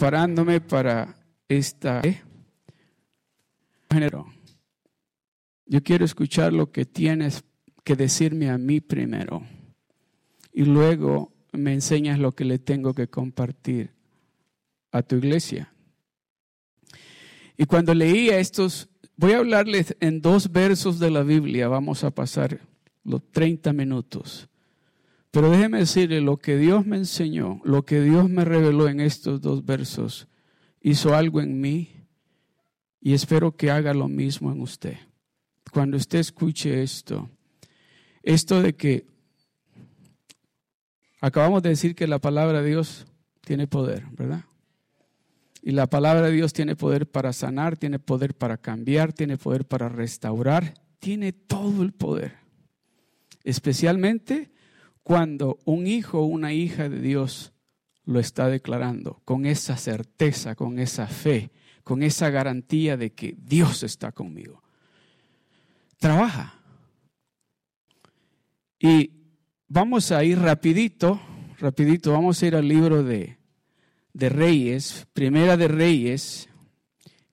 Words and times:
preparándome 0.00 0.62
para 0.62 1.14
esta 1.46 2.00
¿eh? 2.00 2.22
género, 3.90 4.32
yo 5.66 5.82
quiero 5.82 6.06
escuchar 6.06 6.54
lo 6.54 6.72
que 6.72 6.86
tienes 6.86 7.44
que 7.84 7.96
decirme 7.96 8.48
a 8.48 8.56
mí 8.56 8.80
primero 8.80 9.42
y 10.54 10.64
luego 10.64 11.34
me 11.52 11.74
enseñas 11.74 12.18
lo 12.18 12.32
que 12.32 12.46
le 12.46 12.58
tengo 12.58 12.94
que 12.94 13.08
compartir 13.08 13.90
a 14.90 15.02
tu 15.02 15.16
iglesia. 15.16 15.70
Y 17.58 17.66
cuando 17.66 17.92
leía 17.92 18.38
estos, 18.38 18.88
voy 19.16 19.32
a 19.32 19.38
hablarles 19.38 19.94
en 20.00 20.22
dos 20.22 20.50
versos 20.50 20.98
de 20.98 21.10
la 21.10 21.22
Biblia, 21.22 21.68
vamos 21.68 22.04
a 22.04 22.10
pasar 22.10 22.58
los 23.04 23.20
30 23.32 23.74
minutos. 23.74 24.48
Pero 25.30 25.50
déjeme 25.50 25.78
decirle, 25.78 26.20
lo 26.20 26.38
que 26.38 26.56
Dios 26.56 26.86
me 26.86 26.96
enseñó, 26.96 27.60
lo 27.64 27.84
que 27.84 28.00
Dios 28.00 28.28
me 28.28 28.44
reveló 28.44 28.88
en 28.88 29.00
estos 29.00 29.40
dos 29.40 29.64
versos, 29.64 30.26
hizo 30.80 31.14
algo 31.14 31.40
en 31.40 31.60
mí 31.60 31.90
y 33.00 33.14
espero 33.14 33.56
que 33.56 33.70
haga 33.70 33.94
lo 33.94 34.08
mismo 34.08 34.50
en 34.50 34.60
usted. 34.60 34.96
Cuando 35.72 35.96
usted 35.96 36.18
escuche 36.18 36.82
esto, 36.82 37.30
esto 38.22 38.60
de 38.60 38.74
que 38.74 39.06
acabamos 41.20 41.62
de 41.62 41.70
decir 41.70 41.94
que 41.94 42.08
la 42.08 42.18
palabra 42.18 42.60
de 42.60 42.70
Dios 42.70 43.06
tiene 43.40 43.68
poder, 43.68 44.04
¿verdad? 44.10 44.44
Y 45.62 45.72
la 45.72 45.86
palabra 45.86 46.22
de 46.22 46.32
Dios 46.32 46.52
tiene 46.52 46.74
poder 46.74 47.06
para 47.06 47.32
sanar, 47.32 47.76
tiene 47.76 47.98
poder 47.98 48.34
para 48.34 48.56
cambiar, 48.56 49.12
tiene 49.12 49.36
poder 49.36 49.66
para 49.66 49.88
restaurar, 49.88 50.74
tiene 50.98 51.32
todo 51.32 51.82
el 51.82 51.92
poder. 51.92 52.38
Especialmente 53.44 54.50
cuando 55.02 55.58
un 55.64 55.86
hijo 55.86 56.20
o 56.20 56.26
una 56.26 56.52
hija 56.52 56.88
de 56.88 57.00
Dios 57.00 57.52
lo 58.04 58.20
está 58.20 58.48
declarando 58.48 59.20
con 59.24 59.46
esa 59.46 59.76
certeza, 59.76 60.54
con 60.54 60.78
esa 60.78 61.06
fe, 61.06 61.50
con 61.84 62.02
esa 62.02 62.30
garantía 62.30 62.96
de 62.96 63.12
que 63.12 63.36
Dios 63.38 63.82
está 63.82 64.12
conmigo. 64.12 64.62
Trabaja. 65.98 66.54
Y 68.78 69.10
vamos 69.68 70.10
a 70.10 70.24
ir 70.24 70.38
rapidito, 70.38 71.20
rapidito, 71.58 72.12
vamos 72.12 72.42
a 72.42 72.46
ir 72.46 72.56
al 72.56 72.66
libro 72.66 73.04
de, 73.04 73.38
de 74.12 74.28
Reyes, 74.28 75.06
Primera 75.12 75.56
de 75.56 75.68
Reyes, 75.68 76.48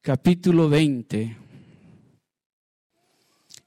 capítulo 0.02 0.70
20. 0.70 1.38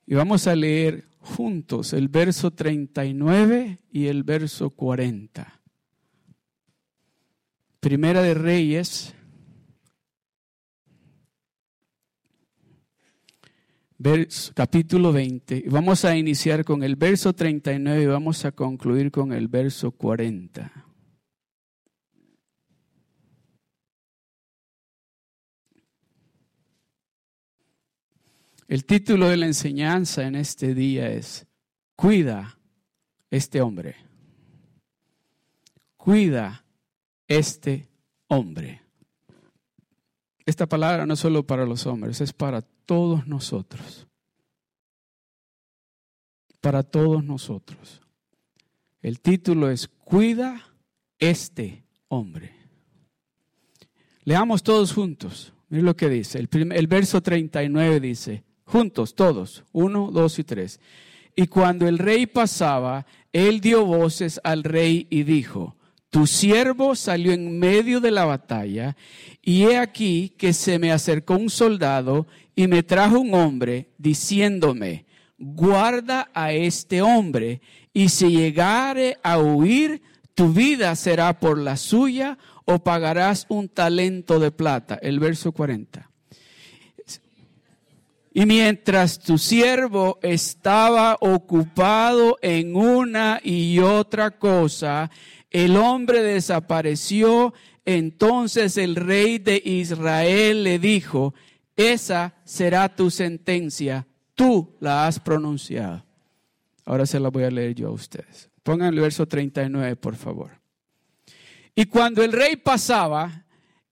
Y 0.06 0.14
vamos 0.14 0.46
a 0.46 0.54
leer 0.54 1.09
juntos 1.20 1.92
el 1.92 2.08
verso 2.08 2.50
39 2.50 3.78
y 3.92 4.06
el 4.06 4.24
verso 4.24 4.70
40. 4.70 5.60
Primera 7.80 8.22
de 8.22 8.34
Reyes, 8.34 9.14
capítulo 14.54 15.12
20. 15.12 15.64
Vamos 15.68 16.04
a 16.04 16.16
iniciar 16.16 16.64
con 16.64 16.82
el 16.82 16.96
verso 16.96 17.34
39 17.34 18.02
y 18.02 18.06
vamos 18.06 18.44
a 18.44 18.52
concluir 18.52 19.10
con 19.10 19.32
el 19.32 19.48
verso 19.48 19.92
40. 19.92 20.89
El 28.70 28.84
título 28.84 29.28
de 29.28 29.36
la 29.36 29.46
enseñanza 29.46 30.24
en 30.24 30.36
este 30.36 30.76
día 30.76 31.10
es, 31.10 31.44
cuida 31.96 32.56
este 33.28 33.60
hombre. 33.60 33.96
Cuida 35.96 36.64
este 37.26 37.88
hombre. 38.28 38.80
Esta 40.46 40.68
palabra 40.68 41.04
no 41.04 41.14
es 41.14 41.18
solo 41.18 41.44
para 41.44 41.66
los 41.66 41.84
hombres, 41.84 42.20
es 42.20 42.32
para 42.32 42.62
todos 42.62 43.26
nosotros. 43.26 44.06
Para 46.60 46.84
todos 46.84 47.24
nosotros. 47.24 48.00
El 49.02 49.18
título 49.18 49.68
es 49.68 49.88
Cuida 49.88 50.76
este 51.18 51.82
hombre. 52.06 52.54
Leamos 54.22 54.62
todos 54.62 54.92
juntos. 54.92 55.52
Miren 55.70 55.86
lo 55.86 55.96
que 55.96 56.08
dice. 56.08 56.38
El, 56.38 56.48
el 56.70 56.86
verso 56.86 57.20
39 57.20 57.98
dice, 57.98 58.44
juntos, 58.70 59.14
todos, 59.14 59.64
uno, 59.72 60.10
dos 60.12 60.38
y 60.38 60.44
tres. 60.44 60.80
Y 61.34 61.48
cuando 61.48 61.88
el 61.88 61.98
rey 61.98 62.26
pasaba, 62.26 63.04
él 63.32 63.60
dio 63.60 63.84
voces 63.84 64.40
al 64.44 64.64
rey 64.64 65.06
y 65.10 65.24
dijo, 65.24 65.76
tu 66.10 66.26
siervo 66.26 66.94
salió 66.94 67.32
en 67.32 67.58
medio 67.58 68.00
de 68.00 68.10
la 68.10 68.24
batalla, 68.24 68.96
y 69.42 69.64
he 69.64 69.78
aquí 69.78 70.34
que 70.36 70.52
se 70.52 70.78
me 70.78 70.92
acercó 70.92 71.34
un 71.34 71.50
soldado 71.50 72.26
y 72.56 72.66
me 72.66 72.82
trajo 72.82 73.20
un 73.20 73.34
hombre 73.34 73.90
diciéndome, 73.96 75.06
guarda 75.38 76.30
a 76.34 76.52
este 76.52 77.00
hombre, 77.00 77.60
y 77.92 78.08
si 78.08 78.30
llegare 78.30 79.18
a 79.22 79.38
huir, 79.38 80.02
tu 80.34 80.52
vida 80.52 80.94
será 80.96 81.38
por 81.38 81.58
la 81.58 81.76
suya 81.76 82.38
o 82.64 82.82
pagarás 82.84 83.46
un 83.48 83.68
talento 83.68 84.38
de 84.38 84.50
plata. 84.50 84.98
El 85.00 85.18
verso 85.18 85.52
40. 85.52 86.09
Y 88.32 88.46
mientras 88.46 89.18
tu 89.18 89.38
siervo 89.38 90.20
estaba 90.22 91.16
ocupado 91.20 92.38
en 92.42 92.76
una 92.76 93.40
y 93.42 93.80
otra 93.80 94.30
cosa, 94.30 95.10
el 95.50 95.76
hombre 95.76 96.22
desapareció. 96.22 97.52
Entonces 97.84 98.76
el 98.76 98.94
rey 98.94 99.38
de 99.38 99.60
Israel 99.64 100.62
le 100.62 100.78
dijo, 100.78 101.34
esa 101.74 102.34
será 102.44 102.94
tu 102.94 103.10
sentencia, 103.10 104.06
tú 104.34 104.76
la 104.80 105.06
has 105.06 105.18
pronunciado. 105.18 106.04
Ahora 106.84 107.06
se 107.06 107.18
la 107.18 107.30
voy 107.30 107.44
a 107.44 107.50
leer 107.50 107.74
yo 107.74 107.88
a 107.88 107.92
ustedes. 107.92 108.48
Pongan 108.62 108.94
el 108.94 109.00
verso 109.00 109.26
39, 109.26 109.96
por 109.96 110.14
favor. 110.14 110.60
Y 111.74 111.86
cuando 111.86 112.22
el 112.22 112.32
rey 112.32 112.56
pasaba, 112.56 113.44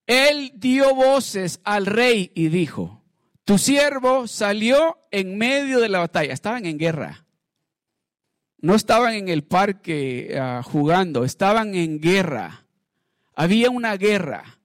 él 0.07 0.53
dio 0.55 0.95
voces 0.95 1.61
al 1.65 1.87
rey 1.87 2.31
y 2.35 2.49
dijo, 2.49 2.98
tu 3.49 3.57
siervo 3.57 4.27
salió 4.27 4.99
en 5.11 5.39
medio 5.39 5.81
de 5.81 5.89
la 5.89 6.01
batalla. 6.01 6.35
Estaban 6.35 6.67
en 6.67 6.77
guerra. 6.77 7.25
No 8.59 8.75
estaban 8.75 9.15
en 9.15 9.31
el 9.31 9.43
parque 9.43 10.37
ah, 10.39 10.61
jugando, 10.63 11.25
estaban 11.25 11.75
en 11.75 11.99
guerra. 11.99 12.67
Había 13.35 13.71
una 13.71 13.97
guerra. 13.97 14.61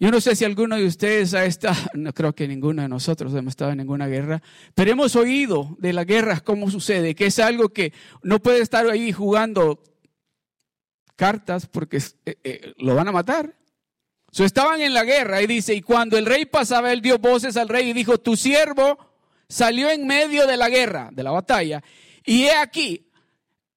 Yo 0.00 0.10
no 0.10 0.18
sé 0.18 0.34
si 0.34 0.46
alguno 0.46 0.76
de 0.76 0.86
ustedes 0.86 1.34
ha 1.34 1.44
estado, 1.44 1.76
no 1.92 2.14
creo 2.14 2.34
que 2.34 2.48
ninguno 2.48 2.80
de 2.80 2.88
nosotros 2.88 3.34
hemos 3.34 3.52
estado 3.52 3.72
en 3.72 3.78
ninguna 3.78 4.06
guerra, 4.06 4.40
pero 4.74 4.92
hemos 4.92 5.16
oído 5.16 5.76
de 5.78 5.92
la 5.92 6.04
guerra, 6.04 6.40
cómo 6.40 6.70
sucede, 6.70 7.14
que 7.14 7.26
es 7.26 7.38
algo 7.38 7.68
que 7.68 7.92
no 8.22 8.40
puede 8.40 8.62
estar 8.62 8.88
ahí 8.88 9.12
jugando 9.12 9.82
cartas 11.16 11.66
porque 11.66 11.98
eh, 11.98 12.38
eh, 12.44 12.72
lo 12.78 12.94
van 12.94 13.08
a 13.08 13.12
matar 13.12 13.54
estaban 14.42 14.80
en 14.80 14.94
la 14.94 15.04
guerra 15.04 15.40
y 15.42 15.46
dice, 15.46 15.74
y 15.74 15.80
cuando 15.80 16.18
el 16.18 16.26
rey 16.26 16.44
pasaba, 16.44 16.92
él 16.92 17.00
dio 17.00 17.18
voces 17.18 17.56
al 17.56 17.68
rey 17.68 17.90
y 17.90 17.92
dijo, 17.92 18.18
tu 18.18 18.36
siervo 18.36 18.98
salió 19.48 19.90
en 19.90 20.08
medio 20.08 20.46
de 20.48 20.56
la 20.56 20.68
guerra, 20.68 21.10
de 21.12 21.22
la 21.22 21.30
batalla, 21.30 21.84
y 22.24 22.44
he 22.44 22.56
aquí, 22.56 23.06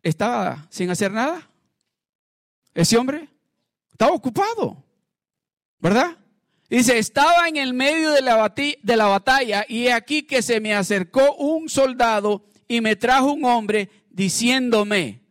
estaba 0.01 0.65
sin 0.71 0.89
hacer 0.89 1.11
nada. 1.11 1.47
Ese 2.73 2.97
hombre 2.97 3.29
estaba 3.91 4.13
ocupado, 4.13 4.83
¿verdad? 5.79 6.17
Dice, 6.69 6.97
estaba 6.97 7.47
en 7.47 7.57
el 7.57 7.73
medio 7.73 8.11
de 8.11 8.21
la, 8.21 8.53
de 8.55 8.97
la 8.97 9.05
batalla 9.05 9.65
y 9.69 9.87
he 9.87 9.93
aquí 9.93 10.23
que 10.23 10.41
se 10.41 10.59
me 10.59 10.73
acercó 10.73 11.35
un 11.35 11.69
soldado 11.69 12.45
y 12.67 12.81
me 12.81 12.95
trajo 12.95 13.31
un 13.31 13.45
hombre 13.45 13.89
diciéndome, 14.09 15.21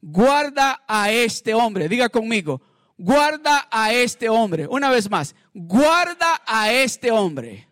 guarda 0.00 0.84
a 0.86 1.12
este 1.12 1.54
hombre, 1.54 1.88
diga 1.88 2.08
conmigo, 2.08 2.62
guarda 2.98 3.68
a 3.70 3.92
este 3.92 4.28
hombre. 4.28 4.66
Una 4.66 4.90
vez 4.90 5.08
más, 5.10 5.34
guarda 5.54 6.42
a 6.46 6.70
este 6.72 7.10
hombre. 7.10 7.66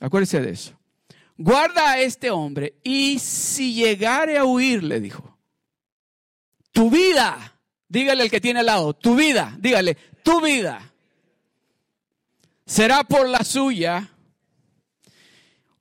Acuérdese 0.00 0.40
de 0.40 0.50
eso. 0.52 0.72
Guarda 1.36 1.90
a 1.90 2.00
este 2.00 2.30
hombre 2.30 2.76
y 2.82 3.18
si 3.18 3.74
llegare 3.74 4.38
a 4.38 4.44
huir, 4.44 4.82
le 4.82 5.00
dijo, 5.00 5.36
tu 6.72 6.90
vida, 6.90 7.58
dígale 7.88 8.22
al 8.22 8.30
que 8.30 8.40
tiene 8.40 8.60
al 8.60 8.66
lado, 8.66 8.94
tu 8.94 9.14
vida, 9.14 9.54
dígale, 9.58 9.96
tu 10.22 10.40
vida 10.40 10.92
será 12.66 13.04
por 13.04 13.28
la 13.28 13.44
suya 13.44 14.10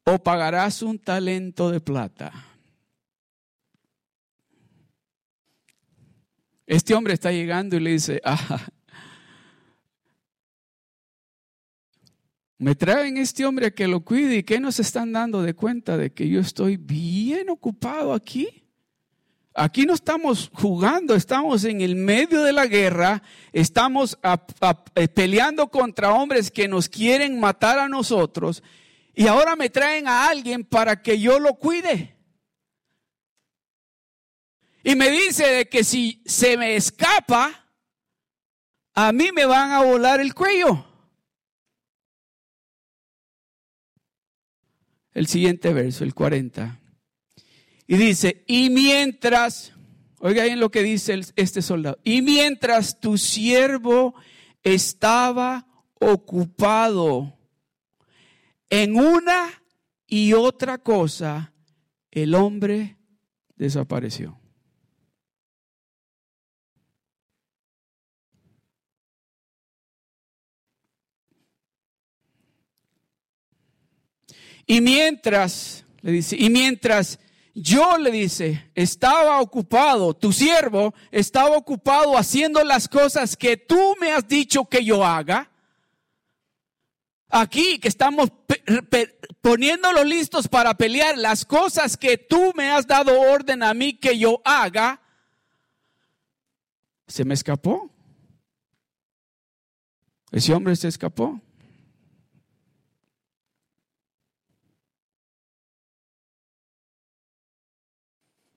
o 0.03 0.19
pagarás 0.19 0.83
un 0.83 0.99
talento 0.99 1.71
de 1.71 1.81
plata. 1.81 2.44
Este 6.67 6.95
hombre 6.95 7.13
está 7.13 7.31
llegando 7.31 7.75
y 7.75 7.79
le 7.79 7.91
dice, 7.91 8.21
ah, 8.23 8.65
me 12.57 12.73
traen 12.73 13.17
este 13.17 13.45
hombre 13.45 13.67
a 13.67 13.71
que 13.71 13.87
lo 13.87 13.99
cuide 13.99 14.37
y 14.37 14.43
que 14.43 14.59
nos 14.59 14.79
están 14.79 15.11
dando 15.11 15.43
de 15.43 15.53
cuenta 15.53 15.97
de 15.97 16.11
que 16.11 16.27
yo 16.27 16.39
estoy 16.39 16.77
bien 16.77 17.49
ocupado 17.49 18.13
aquí. 18.13 18.63
Aquí 19.53 19.85
no 19.85 19.93
estamos 19.93 20.49
jugando, 20.53 21.15
estamos 21.15 21.63
en 21.63 21.79
el 21.79 21.95
medio 21.95 22.43
de 22.43 22.51
la 22.51 22.65
guerra, 22.65 23.23
estamos 23.53 24.17
eh, 24.95 25.07
peleando 25.07 25.69
contra 25.69 26.13
hombres 26.13 26.51
que 26.51 26.67
nos 26.67 26.89
quieren 26.89 27.39
matar 27.39 27.79
a 27.79 27.87
nosotros 27.87 28.61
y 29.13 29.27
ahora 29.27 29.55
me 29.55 29.69
traen 29.69 30.09
a 30.09 30.27
alguien 30.27 30.65
para 30.65 31.01
que 31.01 31.19
yo 31.19 31.39
lo 31.39 31.53
cuide. 31.53 32.14
Y 34.87 34.95
me 34.95 35.09
dice 35.09 35.47
de 35.47 35.67
que 35.67 35.83
si 35.83 36.21
se 36.27 36.57
me 36.57 36.75
escapa, 36.75 37.71
a 38.93 39.11
mí 39.11 39.31
me 39.33 39.47
van 39.47 39.71
a 39.71 39.83
volar 39.83 40.21
el 40.21 40.35
cuello. 40.35 40.85
El 45.11 45.25
siguiente 45.25 45.73
verso, 45.73 46.03
el 46.03 46.13
40. 46.13 46.79
Y 47.87 47.97
dice, 47.97 48.43
y 48.45 48.69
mientras, 48.69 49.73
oiga 50.19 50.43
bien 50.43 50.59
lo 50.59 50.69
que 50.69 50.83
dice 50.83 51.19
este 51.35 51.63
soldado, 51.63 51.97
y 52.03 52.21
mientras 52.21 52.99
tu 52.99 53.17
siervo 53.17 54.13
estaba 54.61 55.65
ocupado 55.99 57.39
en 58.69 58.97
una 58.97 59.49
y 60.05 60.33
otra 60.33 60.77
cosa, 60.77 61.53
el 62.11 62.35
hombre 62.35 62.97
desapareció. 63.55 64.44
Y 74.65 74.81
mientras, 74.81 75.85
le 76.01 76.11
dice, 76.11 76.35
y 76.37 76.49
mientras 76.49 77.19
yo 77.53 77.97
le 77.97 78.11
dice, 78.11 78.69
estaba 78.75 79.39
ocupado, 79.39 80.13
tu 80.13 80.33
siervo 80.33 80.93
estaba 81.11 81.55
ocupado 81.55 82.17
haciendo 82.17 82.63
las 82.63 82.87
cosas 82.87 83.37
que 83.37 83.57
tú 83.57 83.95
me 83.99 84.11
has 84.11 84.27
dicho 84.27 84.65
que 84.65 84.83
yo 84.83 85.05
haga. 85.05 85.49
Aquí 87.29 87.79
que 87.79 87.87
estamos 87.87 88.29
poniéndolo 89.41 90.03
listos 90.03 90.47
para 90.47 90.75
pelear 90.75 91.17
las 91.17 91.45
cosas 91.45 91.97
que 91.97 92.17
tú 92.17 92.51
me 92.55 92.69
has 92.69 92.87
dado 92.87 93.19
orden 93.19 93.63
a 93.63 93.73
mí 93.73 93.93
que 93.93 94.17
yo 94.17 94.41
haga, 94.43 95.01
se 97.07 97.23
me 97.23 97.33
escapó. 97.33 97.89
Ese 100.31 100.53
hombre 100.53 100.75
se 100.75 100.87
escapó. 100.87 101.39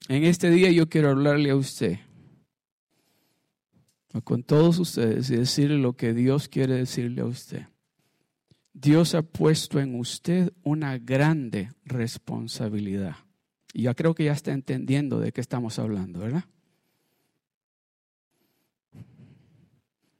En 0.08 0.24
este 0.24 0.50
día 0.50 0.70
yo 0.70 0.88
quiero 0.88 1.10
hablarle 1.10 1.50
a 1.50 1.56
usted, 1.56 1.98
con 4.24 4.42
todos 4.42 4.78
ustedes, 4.78 5.30
y 5.30 5.36
decirle 5.36 5.76
lo 5.76 5.92
que 5.92 6.14
Dios 6.14 6.48
quiere 6.48 6.74
decirle 6.74 7.20
a 7.20 7.26
usted. 7.26 7.66
Dios 8.72 9.14
ha 9.14 9.20
puesto 9.22 9.80
en 9.80 9.94
usted 9.94 10.52
una 10.62 10.96
grande 10.96 11.72
responsabilidad. 11.84 13.16
Y 13.74 13.82
ya 13.82 13.94
creo 13.94 14.14
que 14.14 14.24
ya 14.24 14.32
está 14.32 14.52
entendiendo 14.52 15.20
de 15.20 15.30
qué 15.30 15.42
estamos 15.42 15.78
hablando, 15.78 16.20
¿verdad? 16.20 16.44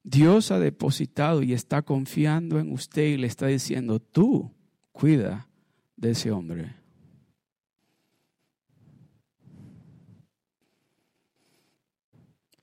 Dios 0.03 0.51
ha 0.51 0.59
depositado 0.59 1.43
y 1.43 1.55
está 1.55 1.81
confiando 1.81 2.59
en 2.59 2.73
usted 2.73 3.07
y 3.07 3.17
le 3.17 3.27
está 3.27 3.47
diciendo, 3.47 4.01
tú 4.01 4.53
cuida 4.93 5.49
de 5.97 6.11
ese 6.11 6.31
hombre. 6.31 6.75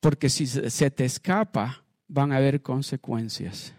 Porque 0.05 0.29
si 0.29 0.45
se 0.45 0.91
te 0.91 1.03
escapa, 1.03 1.83
van 2.07 2.31
a 2.31 2.37
haber 2.37 2.61
consecuencias. 2.61 3.73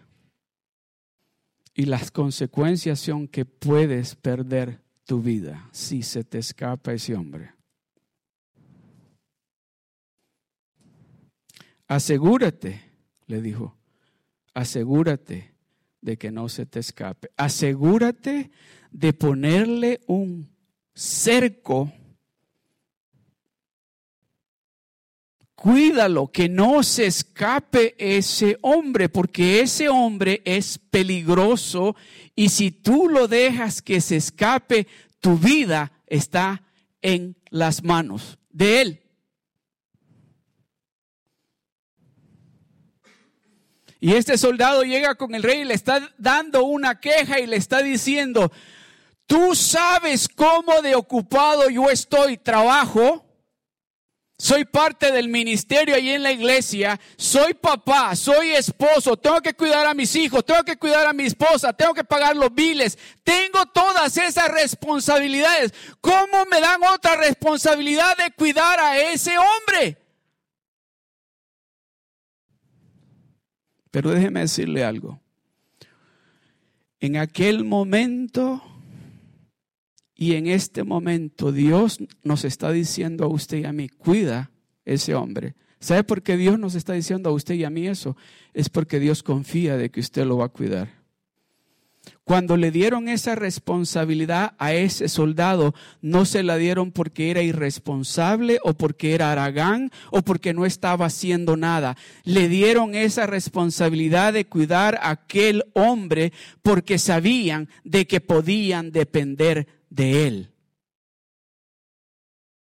Y 1.73 1.85
las 1.85 2.11
consecuencias 2.11 2.99
son 2.99 3.29
que 3.29 3.45
puedes 3.45 4.13
perder 4.15 4.81
tu 5.05 5.21
vida 5.21 5.69
si 5.71 6.03
se 6.03 6.25
te 6.25 6.39
escapa 6.39 6.91
ese 6.91 7.15
hombre. 7.15 7.53
Asegúrate, 11.87 12.81
le 13.27 13.41
dijo, 13.41 13.77
asegúrate 14.53 15.53
de 16.01 16.17
que 16.17 16.29
no 16.29 16.49
se 16.49 16.65
te 16.65 16.79
escape. 16.79 17.29
Asegúrate 17.37 18.51
de 18.91 19.13
ponerle 19.13 20.01
un 20.07 20.49
cerco 20.93 21.93
cuídalo, 25.57 26.27
que 26.27 26.47
no 26.47 26.83
se 26.83 27.07
escape 27.07 27.95
ese 27.97 28.59
hombre, 28.61 29.09
porque 29.09 29.59
ese 29.59 29.89
hombre 29.89 30.43
es 30.45 30.77
peligroso 30.77 31.95
y 32.35 32.49
si 32.49 32.69
tú 32.69 33.09
lo 33.09 33.27
dejas 33.27 33.81
que 33.81 33.99
se 33.99 34.17
escape, 34.17 34.87
tu 35.19 35.35
vida 35.35 35.91
está 36.05 36.61
en 37.01 37.35
las 37.49 37.83
manos 37.83 38.37
de 38.51 38.81
él. 38.81 39.03
Y 43.99 44.13
este 44.13 44.37
soldado 44.37 44.83
llega 44.83 45.15
con 45.15 45.33
el 45.33 45.41
rey 45.41 45.61
y 45.61 45.65
le 45.65 45.73
está 45.73 46.07
dando 46.19 46.65
una 46.65 46.99
queja 46.99 47.39
y 47.39 47.47
le 47.47 47.55
está 47.55 47.81
diciendo, 47.81 48.51
tú 49.25 49.55
sabes 49.55 50.29
cómo 50.29 50.83
de 50.83 50.93
ocupado 50.93 51.67
yo 51.71 51.89
estoy, 51.89 52.37
trabajo 52.37 53.26
soy 54.39 54.65
parte 54.65 55.11
del 55.11 55.29
ministerio 55.29 55.95
ahí 55.95 56.11
en 56.11 56.21
la 56.21 56.31
iglesia, 56.31 56.99
soy 57.17 57.55
papá, 57.55 58.15
soy 58.15 58.51
esposo, 58.51 59.17
tengo 59.17 59.41
que 59.41 59.55
cuidar 59.55 59.87
a 59.87 59.95
mis 59.95 60.15
hijos, 60.15 60.45
tengo 60.45 60.63
que 60.63 60.77
cuidar 60.77 61.07
a 61.07 61.13
mi 61.13 61.23
esposa, 61.23 61.73
tengo 61.73 61.95
que 61.95 62.03
pagar 62.03 62.35
los 62.35 62.53
biles, 62.53 62.99
tengo 63.23 63.65
todas 63.73 64.15
esas 64.17 64.51
responsabilidades. 64.51 65.73
¿Cómo 66.01 66.45
me 66.51 66.61
dan 66.61 66.81
otra 66.83 67.15
responsabilidad 67.15 68.15
de 68.15 68.31
cuidar 68.31 68.79
a 68.79 68.99
ese 68.99 69.31
hombre? 69.39 69.97
Pero 73.89 74.11
déjeme 74.11 74.41
decirle 74.41 74.85
algo. 74.85 75.19
En 76.99 77.17
aquel 77.17 77.63
momento 77.63 78.61
y 80.17 80.33
en 80.33 80.47
este 80.47 80.83
momento 80.83 81.51
Dios 81.51 81.99
nos 82.23 82.43
está 82.43 82.71
diciendo 82.71 83.25
a 83.25 83.27
usted 83.27 83.59
y 83.59 83.65
a 83.65 83.71
mí, 83.71 83.87
cuida 83.87 84.49
ese 84.83 85.13
hombre. 85.13 85.55
¿Sabe 85.79 86.03
por 86.03 86.23
qué 86.23 86.37
Dios 86.37 86.57
nos 86.57 86.73
está 86.73 86.93
diciendo 86.93 87.29
a 87.29 87.33
usted 87.33 87.53
y 87.53 87.63
a 87.63 87.69
mí 87.69 87.87
eso? 87.87 88.17
Es 88.53 88.67
porque 88.69 88.99
Dios 88.99 89.21
confía 89.21 89.77
de 89.77 89.91
que 89.91 89.99
usted 89.99 90.25
lo 90.25 90.37
va 90.37 90.45
a 90.45 90.49
cuidar. 90.49 90.97
Cuando 92.23 92.57
le 92.57 92.71
dieron 92.71 93.07
esa 93.07 93.35
responsabilidad 93.35 94.53
a 94.57 94.73
ese 94.73 95.07
soldado, 95.07 95.75
no 96.01 96.25
se 96.25 96.41
la 96.41 96.57
dieron 96.57 96.91
porque 96.91 97.29
era 97.31 97.41
irresponsable 97.41 98.59
o 98.63 98.73
porque 98.73 99.13
era 99.13 99.31
aragán 99.31 99.91
o 100.09 100.23
porque 100.23 100.53
no 100.53 100.65
estaba 100.65 101.05
haciendo 101.05 101.55
nada. 101.57 101.95
Le 102.23 102.49
dieron 102.49 102.95
esa 102.95 103.27
responsabilidad 103.27 104.33
de 104.33 104.45
cuidar 104.45 104.95
a 105.01 105.11
aquel 105.11 105.65
hombre 105.73 106.33
porque 106.63 106.97
sabían 106.97 107.69
de 107.83 108.07
que 108.07 108.19
podían 108.19 108.91
depender 108.91 109.76
de 109.89 110.27
Él. 110.27 110.53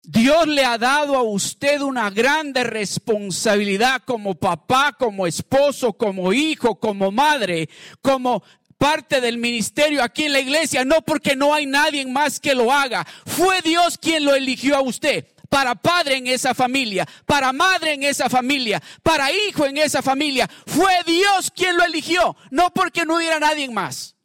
Dios 0.06 0.48
le 0.48 0.66
ha 0.66 0.78
dado 0.78 1.16
a 1.16 1.24
usted 1.24 1.82
una 1.82 2.10
grande 2.10 2.66
responsabilidad 2.66 4.02
como 4.06 4.36
papá, 4.36 4.94
como 5.00 5.26
esposo, 5.26 5.94
como 5.94 6.34
hijo, 6.34 6.76
como 6.76 7.10
madre, 7.10 7.70
como 8.02 8.44
parte 8.78 9.22
del 9.22 9.38
ministerio 9.38 10.04
aquí 10.04 10.26
en 10.26 10.34
la 10.34 10.42
iglesia, 10.42 10.84
no 10.84 11.04
porque 11.04 11.38
no 11.38 11.54
hay 11.54 11.66
nadie 11.66 12.06
más 12.06 12.42
que 12.42 12.54
lo 12.54 12.70
haga. 12.70 13.08
Fue 13.26 13.62
Dios 13.62 13.98
quien 13.98 14.26
lo 14.26 14.36
eligió 14.36 14.76
a 14.76 14.82
usted 14.82 15.26
para 15.48 15.76
padre 15.76 16.18
en 16.18 16.28
esa 16.28 16.54
familia, 16.54 17.08
para 17.26 17.54
madre 17.54 17.94
en 17.94 18.04
esa 18.04 18.30
familia, 18.30 18.82
para 19.04 19.32
hijo 19.32 19.66
en 19.66 19.78
esa 19.78 20.02
familia. 20.02 20.50
Fue 20.66 20.92
Dios 21.06 21.50
quien 21.56 21.78
lo 21.78 21.86
eligió, 21.86 22.36
no 22.52 22.72
porque 22.72 23.06
no 23.06 23.16
hubiera 23.16 23.40
nadie 23.40 23.70
más. 23.70 24.16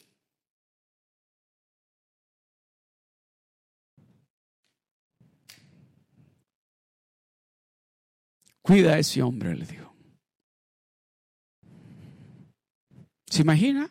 Cuida 8.68 8.96
a 8.96 8.98
ese 8.98 9.22
hombre, 9.22 9.56
le 9.56 9.64
dijo. 9.64 9.96
¿Se 13.30 13.40
imagina? 13.40 13.90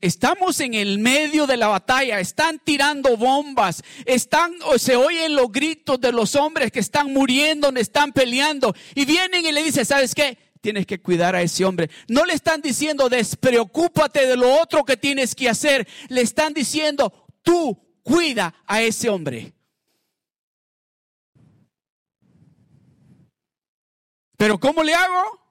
estamos 0.00 0.58
en 0.58 0.74
el 0.74 0.98
medio 0.98 1.46
de 1.46 1.56
la 1.56 1.68
batalla, 1.68 2.18
están 2.18 2.58
tirando 2.58 3.16
bombas, 3.16 3.84
están, 4.06 4.54
se 4.78 4.96
oyen 4.96 5.36
los 5.36 5.52
gritos 5.52 6.00
de 6.00 6.10
los 6.10 6.34
hombres 6.34 6.72
que 6.72 6.80
están 6.80 7.12
muriendo, 7.12 7.68
están 7.76 8.10
peleando, 8.12 8.74
y 8.96 9.04
vienen 9.04 9.46
y 9.46 9.52
le 9.52 9.62
dicen, 9.62 9.84
¿sabes 9.84 10.12
qué? 10.12 10.36
Tienes 10.60 10.84
que 10.84 11.00
cuidar 11.00 11.36
a 11.36 11.42
ese 11.42 11.64
hombre. 11.64 11.90
No 12.08 12.24
le 12.24 12.34
están 12.34 12.60
diciendo, 12.60 13.08
despreocúpate 13.08 14.26
de 14.26 14.36
lo 14.36 14.52
otro 14.60 14.82
que 14.82 14.96
tienes 14.96 15.36
que 15.36 15.48
hacer, 15.48 15.86
le 16.08 16.22
están 16.22 16.54
diciendo, 16.54 17.28
tú 17.42 17.78
cuida 18.02 18.52
a 18.66 18.82
ese 18.82 19.10
hombre. 19.10 19.53
Pero 24.36 24.58
¿cómo 24.58 24.82
le 24.82 24.94
hago? 24.94 25.44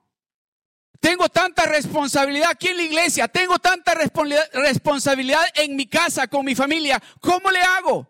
Tengo 0.99 1.27
tanta 1.27 1.65
responsabilidad 1.65 2.51
aquí 2.51 2.69
en 2.69 2.77
la 2.77 2.83
iglesia, 2.83 3.27
tengo 3.27 3.59
tanta 3.59 3.93
responsabilidad 3.93 5.43
en 5.55 5.75
mi 5.75 5.85
casa, 5.85 6.27
con 6.27 6.45
mi 6.45 6.55
familia. 6.55 7.01
¿Cómo 7.19 7.51
le 7.51 7.59
hago? 7.59 8.07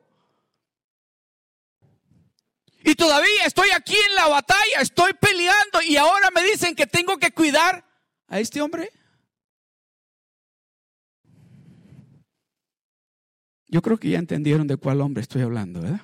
Y 2.83 2.95
todavía 2.95 3.45
estoy 3.45 3.69
aquí 3.71 3.95
en 4.09 4.15
la 4.15 4.27
batalla, 4.27 4.81
estoy 4.81 5.13
peleando 5.13 5.81
y 5.81 5.95
ahora 5.95 6.29
me 6.31 6.43
dicen 6.43 6.75
que 6.75 6.85
tengo 6.85 7.17
que 7.17 7.31
cuidar 7.31 7.83
a 8.27 8.39
este 8.39 8.61
hombre. 8.61 8.91
Yo 13.67 13.81
creo 13.81 13.97
que 13.97 14.09
ya 14.09 14.19
entendieron 14.19 14.67
de 14.67 14.77
cuál 14.77 15.01
hombre 15.01 15.23
estoy 15.23 15.41
hablando, 15.41 15.81
¿verdad? 15.81 16.01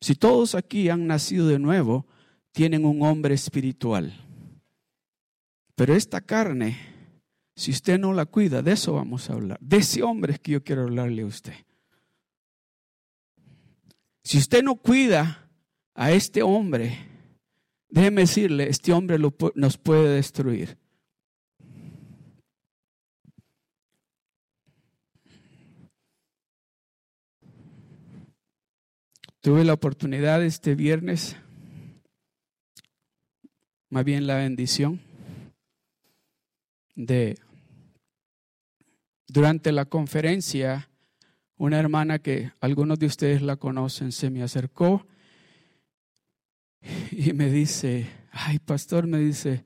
Si 0.00 0.14
todos 0.14 0.54
aquí 0.54 0.88
han 0.88 1.06
nacido 1.06 1.48
de 1.48 1.58
nuevo, 1.58 2.06
tienen 2.52 2.84
un 2.84 3.02
hombre 3.02 3.34
espiritual. 3.34 4.12
Pero 5.74 5.94
esta 5.94 6.20
carne, 6.20 6.76
si 7.54 7.70
usted 7.70 7.98
no 7.98 8.12
la 8.12 8.26
cuida, 8.26 8.62
de 8.62 8.72
eso 8.72 8.94
vamos 8.94 9.28
a 9.28 9.34
hablar. 9.34 9.58
De 9.60 9.78
ese 9.78 10.02
hombre 10.02 10.34
es 10.34 10.40
que 10.40 10.52
yo 10.52 10.64
quiero 10.64 10.82
hablarle 10.82 11.22
a 11.22 11.26
usted. 11.26 11.54
Si 14.22 14.38
usted 14.38 14.62
no 14.62 14.76
cuida 14.76 15.48
a 15.94 16.12
este 16.12 16.42
hombre, 16.42 16.98
déjeme 17.88 18.22
decirle, 18.22 18.68
este 18.68 18.92
hombre 18.92 19.18
nos 19.54 19.78
puede 19.78 20.16
destruir. 20.16 20.76
Tuve 29.40 29.64
la 29.64 29.72
oportunidad 29.72 30.42
este 30.44 30.74
viernes, 30.74 31.36
más 33.88 34.04
bien 34.04 34.26
la 34.26 34.36
bendición, 34.36 35.00
de 36.96 37.38
durante 39.28 39.70
la 39.70 39.84
conferencia, 39.84 40.90
una 41.56 41.78
hermana 41.78 42.18
que 42.18 42.50
algunos 42.60 42.98
de 42.98 43.06
ustedes 43.06 43.42
la 43.42 43.56
conocen 43.56 44.10
se 44.10 44.30
me 44.30 44.42
acercó 44.42 45.06
y 47.12 47.32
me 47.32 47.50
dice, 47.50 48.10
ay 48.32 48.58
pastor, 48.58 49.06
me 49.06 49.18
dice, 49.18 49.64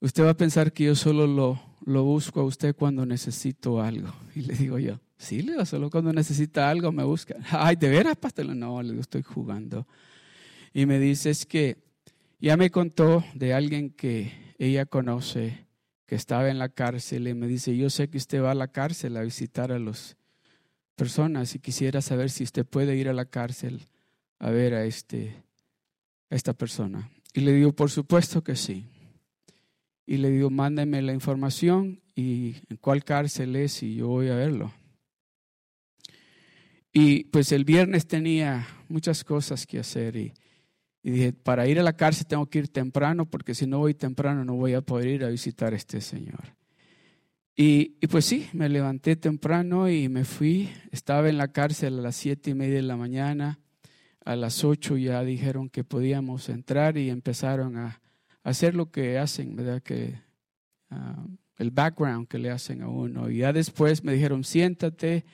usted 0.00 0.24
va 0.24 0.30
a 0.30 0.36
pensar 0.36 0.72
que 0.72 0.84
yo 0.84 0.94
solo 0.94 1.26
lo, 1.26 1.62
lo 1.86 2.04
busco 2.04 2.40
a 2.40 2.44
usted 2.44 2.76
cuando 2.76 3.06
necesito 3.06 3.80
algo. 3.80 4.12
Y 4.34 4.42
le 4.42 4.54
digo 4.54 4.78
yo, 4.78 5.00
Sí, 5.18 5.40
le 5.40 5.52
digo, 5.52 5.64
solo 5.64 5.90
cuando 5.90 6.12
necesita 6.12 6.68
algo 6.68 6.92
me 6.92 7.04
busca. 7.04 7.36
Ay, 7.50 7.76
¿de 7.76 7.88
veras, 7.88 8.16
pastor? 8.16 8.46
No, 8.54 8.82
le 8.82 8.90
digo, 8.90 9.00
estoy 9.00 9.22
jugando. 9.22 9.86
Y 10.74 10.86
me 10.86 10.98
dice, 10.98 11.30
es 11.30 11.46
que 11.46 11.78
ya 12.38 12.56
me 12.56 12.70
contó 12.70 13.24
de 13.34 13.54
alguien 13.54 13.90
que 13.90 14.54
ella 14.58 14.84
conoce, 14.84 15.66
que 16.04 16.14
estaba 16.14 16.50
en 16.50 16.58
la 16.58 16.68
cárcel, 16.68 17.28
y 17.28 17.34
me 17.34 17.46
dice, 17.46 17.76
yo 17.76 17.88
sé 17.88 18.08
que 18.08 18.18
usted 18.18 18.42
va 18.42 18.50
a 18.50 18.54
la 18.54 18.68
cárcel 18.68 19.16
a 19.16 19.22
visitar 19.22 19.72
a 19.72 19.78
las 19.78 20.16
personas 20.96 21.54
y 21.54 21.58
quisiera 21.58 22.02
saber 22.02 22.30
si 22.30 22.44
usted 22.44 22.66
puede 22.66 22.96
ir 22.96 23.08
a 23.08 23.12
la 23.12 23.24
cárcel 23.24 23.86
a 24.38 24.50
ver 24.50 24.74
a, 24.74 24.84
este, 24.84 25.42
a 26.30 26.36
esta 26.36 26.52
persona. 26.52 27.10
Y 27.32 27.40
le 27.40 27.52
digo, 27.52 27.72
por 27.72 27.90
supuesto 27.90 28.44
que 28.44 28.54
sí. 28.54 28.86
Y 30.06 30.18
le 30.18 30.30
digo, 30.30 30.50
mándeme 30.50 31.02
la 31.02 31.12
información 31.12 32.00
y 32.14 32.54
en 32.68 32.76
cuál 32.76 33.04
cárcel 33.04 33.56
es 33.56 33.82
y 33.82 33.96
yo 33.96 34.06
voy 34.06 34.28
a 34.28 34.36
verlo. 34.36 34.72
Y 36.92 37.24
pues 37.24 37.52
el 37.52 37.64
viernes 37.64 38.06
tenía 38.06 38.66
muchas 38.88 39.24
cosas 39.24 39.66
que 39.66 39.80
hacer 39.80 40.16
y, 40.16 40.32
dije, 41.02 41.32
para 41.32 41.66
ir 41.66 41.78
a 41.78 41.82
la 41.82 41.96
cárcel 41.96 42.26
tengo 42.26 42.46
que 42.46 42.60
ir 42.60 42.68
temprano 42.68 43.28
porque 43.28 43.54
si 43.54 43.66
no 43.66 43.80
voy 43.80 43.94
temprano 43.94 44.44
no 44.44 44.54
voy 44.54 44.74
a 44.74 44.80
poder 44.80 45.08
ir 45.08 45.24
a 45.24 45.28
visitar 45.28 45.74
a 45.74 45.76
este 45.76 46.00
señor. 46.00 46.54
Y, 47.54 47.96
y, 48.00 48.06
pues 48.06 48.24
sí, 48.26 48.48
me 48.52 48.68
levanté 48.68 49.16
temprano 49.16 49.90
y 49.90 50.08
me 50.08 50.24
fui. 50.24 50.70
Estaba 50.90 51.28
en 51.28 51.38
la 51.38 51.48
cárcel 51.48 51.98
a 51.98 52.02
las 52.02 52.16
siete 52.16 52.50
y 52.50 52.54
media 52.54 52.76
de 52.76 52.82
la 52.82 52.96
mañana. 52.96 53.58
A 54.24 54.36
las 54.36 54.62
ocho 54.62 54.96
ya 54.96 55.22
dijeron 55.22 55.68
que 55.68 55.82
podíamos 55.82 56.48
entrar 56.48 56.96
y 56.98 57.10
empezaron 57.10 57.76
a, 57.76 58.00
hacer 58.48 58.74
lo 58.74 58.90
que 58.90 59.18
hacen, 59.18 59.56
¿verdad? 59.56 59.82
Que, 59.82 60.20
ah, 60.90 61.26
el 61.58 61.70
background 61.70 62.28
que 62.28 62.38
le 62.38 62.50
hacen 62.50 62.82
a 62.82 62.88
uno. 62.88 63.30
Y 63.30 63.38
ya 63.38 63.52
después 63.52 64.04
me 64.04 64.12
dijeron, 64.12 64.44
siéntate 64.44 65.24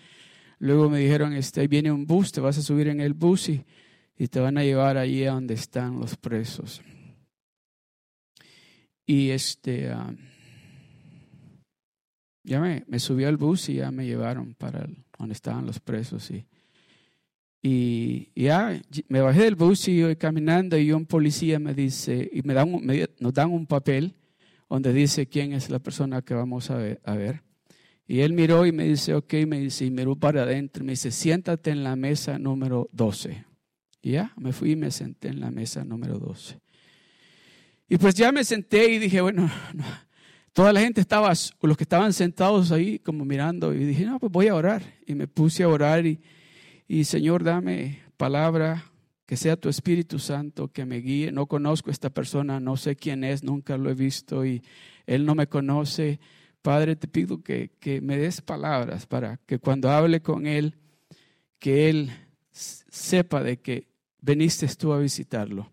Luego 0.63 0.89
me 0.89 1.01
dijeron, 1.01 1.33
este, 1.33 1.67
viene 1.67 1.91
un 1.91 2.07
bus, 2.07 2.31
te 2.31 2.41
vas 2.41 2.57
a 2.57 2.63
subir 2.63 2.87
en 2.87 3.01
el 3.01 3.15
bus 3.15 3.49
y, 3.49 3.65
te 4.29 4.39
van 4.39 4.57
a 4.57 4.63
llevar 4.63 4.97
allí 4.97 5.25
a 5.25 5.33
donde 5.33 5.55
están 5.55 5.99
los 5.99 6.17
presos. 6.17 6.81
Y 9.05 9.31
este, 9.31 9.91
ah, 9.91 10.15
ya 12.45 12.61
me, 12.61 12.85
me, 12.87 13.01
subí 13.01 13.25
al 13.25 13.37
bus 13.37 13.71
y 13.71 13.75
ya 13.75 13.91
me 13.91 14.07
llevaron 14.07 14.55
para 14.55 14.89
donde 15.19 15.33
estaban 15.33 15.67
los 15.67 15.81
presos. 15.81 16.31
Y, 16.31 16.47
y, 17.63 18.31
ya 18.35 18.83
me 19.09 19.21
bajé 19.21 19.45
del 19.45 19.55
bus 19.55 19.87
y 19.87 19.93
iba 19.93 20.15
caminando 20.17 20.77
y 20.77 20.91
un 20.91 21.07
policía 21.07 21.61
me 21.61 21.75
dice, 21.75 22.29
y 22.33 22.43
me, 22.43 22.55
dan 22.55 22.73
nos 23.21 23.33
dan 23.33 23.51
un 23.51 23.67
papel 23.67 24.17
donde 24.69 24.93
dice 24.93 25.27
quién 25.27 25.53
es 25.53 25.71
la 25.71 25.79
persona 25.79 26.23
que 26.23 26.35
vamos 26.35 26.71
a 26.71 26.77
ver. 26.77 27.43
Y 28.09 28.21
él 28.21 28.33
miró 28.33 28.67
y 28.67 28.73
me 28.73 28.85
dice, 28.85 29.15
ok, 29.15 29.35
me 29.47 29.61
dice, 29.61 29.85
y 29.85 29.91
miró 29.91 30.17
para 30.17 30.43
adentro, 30.43 30.85
me 30.85 30.93
dice, 30.93 31.11
siéntate 31.11 31.71
en 31.71 31.85
la 31.85 31.95
mesa 31.95 32.39
número 32.39 32.89
12. 32.93 33.45
Y 34.03 34.13
ya, 34.13 34.33
me 34.37 34.53
fui 34.53 34.73
y 34.73 34.77
me 34.77 34.91
senté 34.91 35.29
en 35.29 35.41
la 35.41 35.51
mesa 35.51 35.85
número 35.85 36.19
12. 36.19 36.59
Y 37.89 37.99
pues 37.99 38.15
ya 38.15 38.33
me 38.33 38.43
senté 38.43 38.91
y 38.91 38.99
dije, 38.99 39.21
bueno, 39.21 39.49
toda 40.53 40.73
la 40.73 40.81
gente 40.81 41.01
estaba, 41.01 41.33
los 41.63 41.77
que 41.77 41.85
estaban 41.85 42.13
sentados 42.13 42.73
ahí 42.73 42.99
como 42.99 43.25
mirando, 43.25 43.73
y 43.73 43.85
dije, 43.85 44.05
no, 44.05 44.19
pues 44.19 44.33
voy 44.33 44.49
a 44.49 44.57
orar. 44.57 44.83
Y 45.07 45.15
me 45.15 45.29
puse 45.29 45.63
a 45.63 45.69
orar 45.69 46.05
y, 46.05 46.21
y 46.93 47.05
Señor, 47.05 47.43
dame 47.43 48.01
palabra, 48.19 48.85
que 49.25 49.39
sea 49.39 49.57
tu 49.57 49.71
Espíritu 49.71 50.19
Santo 50.19 50.69
que 50.69 50.85
me 50.85 50.99
guíe. 50.99 51.33
No 51.33 51.47
conozco 51.47 51.89
a 51.89 51.91
esta 51.91 52.11
persona, 52.11 52.61
no 52.61 52.77
sé 52.77 52.97
quién 52.97 53.25
es, 53.25 53.43
nunca 53.43 53.79
lo 53.79 53.89
he 53.89 53.95
visto 53.95 54.45
y 54.45 54.63
él 55.07 55.25
no 55.25 55.35
me 55.35 55.47
conoce. 55.47 56.21
Padre, 56.61 56.95
te 56.95 57.09
pido 57.09 57.43
que, 57.43 57.71
me 58.03 58.19
des 58.19 58.43
palabras 58.43 59.07
para 59.07 59.39
que 59.47 59.59
cuando 59.59 59.89
hable 59.89 60.21
con 60.21 60.47
Él, 60.47 60.77
que 61.59 61.89
Él 61.89 62.11
sepa 62.53 63.43
de 63.43 63.57
que 63.57 63.89
veniste 64.21 64.67
tú 64.77 64.93
a 64.93 64.99
visitarlo. 64.99 65.73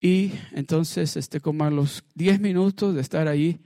Y 0.00 0.32
entonces, 0.50 1.16
este, 1.16 1.38
como 1.38 1.62
a 1.62 1.70
los 1.70 2.02
10 2.16 2.40
minutos 2.40 2.96
de 2.96 3.00
estar 3.00 3.28
ahí, 3.28 3.60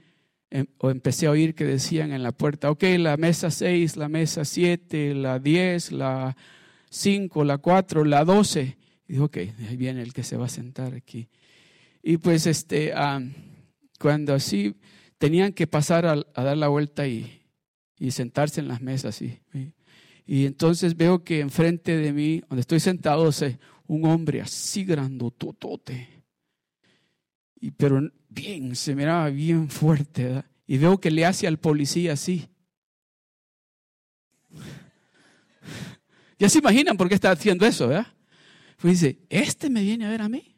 o 0.79 0.89
empecé 0.89 1.27
a 1.27 1.31
oír 1.31 1.55
que 1.55 1.63
decían 1.63 2.11
en 2.11 2.23
la 2.23 2.31
puerta, 2.31 2.69
ok, 2.69 2.83
la 2.97 3.17
mesa 3.17 3.51
6, 3.51 3.95
la 3.95 4.09
mesa 4.09 4.43
7, 4.43 5.15
la 5.15 5.39
10, 5.39 5.93
la 5.93 6.35
5, 6.89 7.43
la 7.45 7.57
4, 7.57 8.03
la 8.05 8.25
12. 8.25 8.77
Y 9.07 9.13
dijo, 9.13 9.25
ok, 9.25 9.37
ahí 9.37 9.77
viene 9.77 10.01
el 10.01 10.13
que 10.13 10.23
se 10.23 10.37
va 10.37 10.45
a 10.45 10.49
sentar 10.49 10.93
aquí. 10.93 11.29
Y 12.03 12.17
pues, 12.17 12.47
este, 12.47 12.93
ah, 12.93 13.21
cuando 13.99 14.33
así 14.33 14.75
tenían 15.17 15.53
que 15.53 15.67
pasar 15.67 16.05
a, 16.05 16.15
dar 16.15 16.57
la 16.57 16.67
vuelta 16.67 17.07
y, 17.07 17.37
sentarse 18.09 18.59
en 18.59 18.67
las 18.67 18.81
mesas. 18.81 19.21
Y, 19.21 19.39
y, 20.25 20.45
entonces 20.45 20.97
veo 20.97 21.23
que 21.23 21.39
enfrente 21.39 21.95
de 21.95 22.11
mí, 22.11 22.41
donde 22.49 22.61
estoy 22.61 22.79
sentado, 22.79 23.29
un 23.87 24.05
hombre 24.05 24.41
así 24.41 24.83
grandototote. 24.83 26.20
Y, 27.61 27.71
pero 27.71 28.01
bien, 28.27 28.75
se 28.75 28.93
miraba 28.95 29.29
bien 29.29 29.69
fuerte. 29.69 30.43
Y 30.67 30.77
veo 30.77 30.99
que 30.99 31.11
le 31.11 31.25
hace 31.25 31.47
al 31.47 31.57
policía 31.57 32.13
así. 32.13 32.49
Ya 36.39 36.49
se 36.49 36.57
imaginan 36.57 36.97
por 36.97 37.07
qué 37.07 37.15
está 37.15 37.31
haciendo 37.31 37.65
eso, 37.67 37.87
¿verdad? 37.87 38.07
Pues 38.77 38.99
dice, 38.99 39.19
este 39.29 39.69
me 39.69 39.83
viene 39.83 40.07
a 40.07 40.09
ver 40.09 40.23
a 40.23 40.29
mí. 40.29 40.55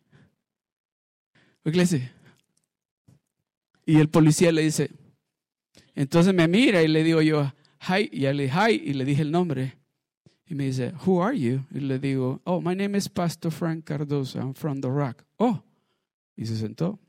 Y 3.86 4.00
el 4.00 4.10
policía 4.10 4.54
le 4.54 4.62
dice, 4.62 4.92
entonces 5.94 6.34
me 6.34 6.48
mira 6.48 6.82
y 6.84 6.88
le 6.88 7.04
digo 7.04 7.22
yo, 7.22 7.52
hi, 7.82 8.10
y 8.14 8.22
le 8.22 8.44
dije, 8.44 8.58
hi, 8.58 8.82
y 8.86 8.94
le 8.94 9.04
dije 9.04 9.24
el 9.24 9.32
nombre. 9.32 9.78
Y 10.48 10.56
me 10.56 10.66
dice, 10.66 10.94
who 11.06 11.22
are 11.22 11.38
you? 11.38 11.66
Y 11.72 11.82
le 11.82 12.00
digo, 12.00 12.42
oh, 12.46 12.62
my 12.62 12.76
name 12.76 12.98
is 12.98 13.10
Pastor 13.10 13.52
Frank 13.52 13.84
Cardoso, 13.86 14.40
I'm 14.40 14.54
from 14.54 14.80
The 14.80 14.90
Rock. 14.90 15.26
Oh, 15.38 15.64
y 16.38 16.46
se 16.46 16.56
sentó. 16.56 17.00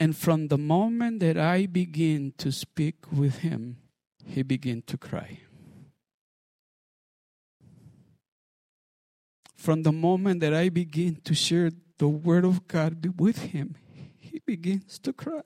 And 0.00 0.16
from 0.16 0.48
the 0.48 0.58
moment 0.58 1.20
that 1.20 1.36
I 1.36 1.66
begin 1.66 2.32
to 2.38 2.52
speak 2.52 3.10
with 3.10 3.38
him, 3.38 3.78
he 4.24 4.42
began 4.42 4.82
to 4.82 4.96
cry. 4.96 5.40
From 9.56 9.82
the 9.82 9.90
moment 9.92 10.40
that 10.40 10.54
I 10.54 10.68
begin 10.68 11.16
to 11.24 11.34
share 11.34 11.70
the 11.98 12.08
Word 12.08 12.44
of 12.44 12.68
God 12.68 13.18
with 13.18 13.38
him, 13.50 13.74
he 14.16 14.40
begins 14.46 15.00
to 15.00 15.12
cry. 15.12 15.42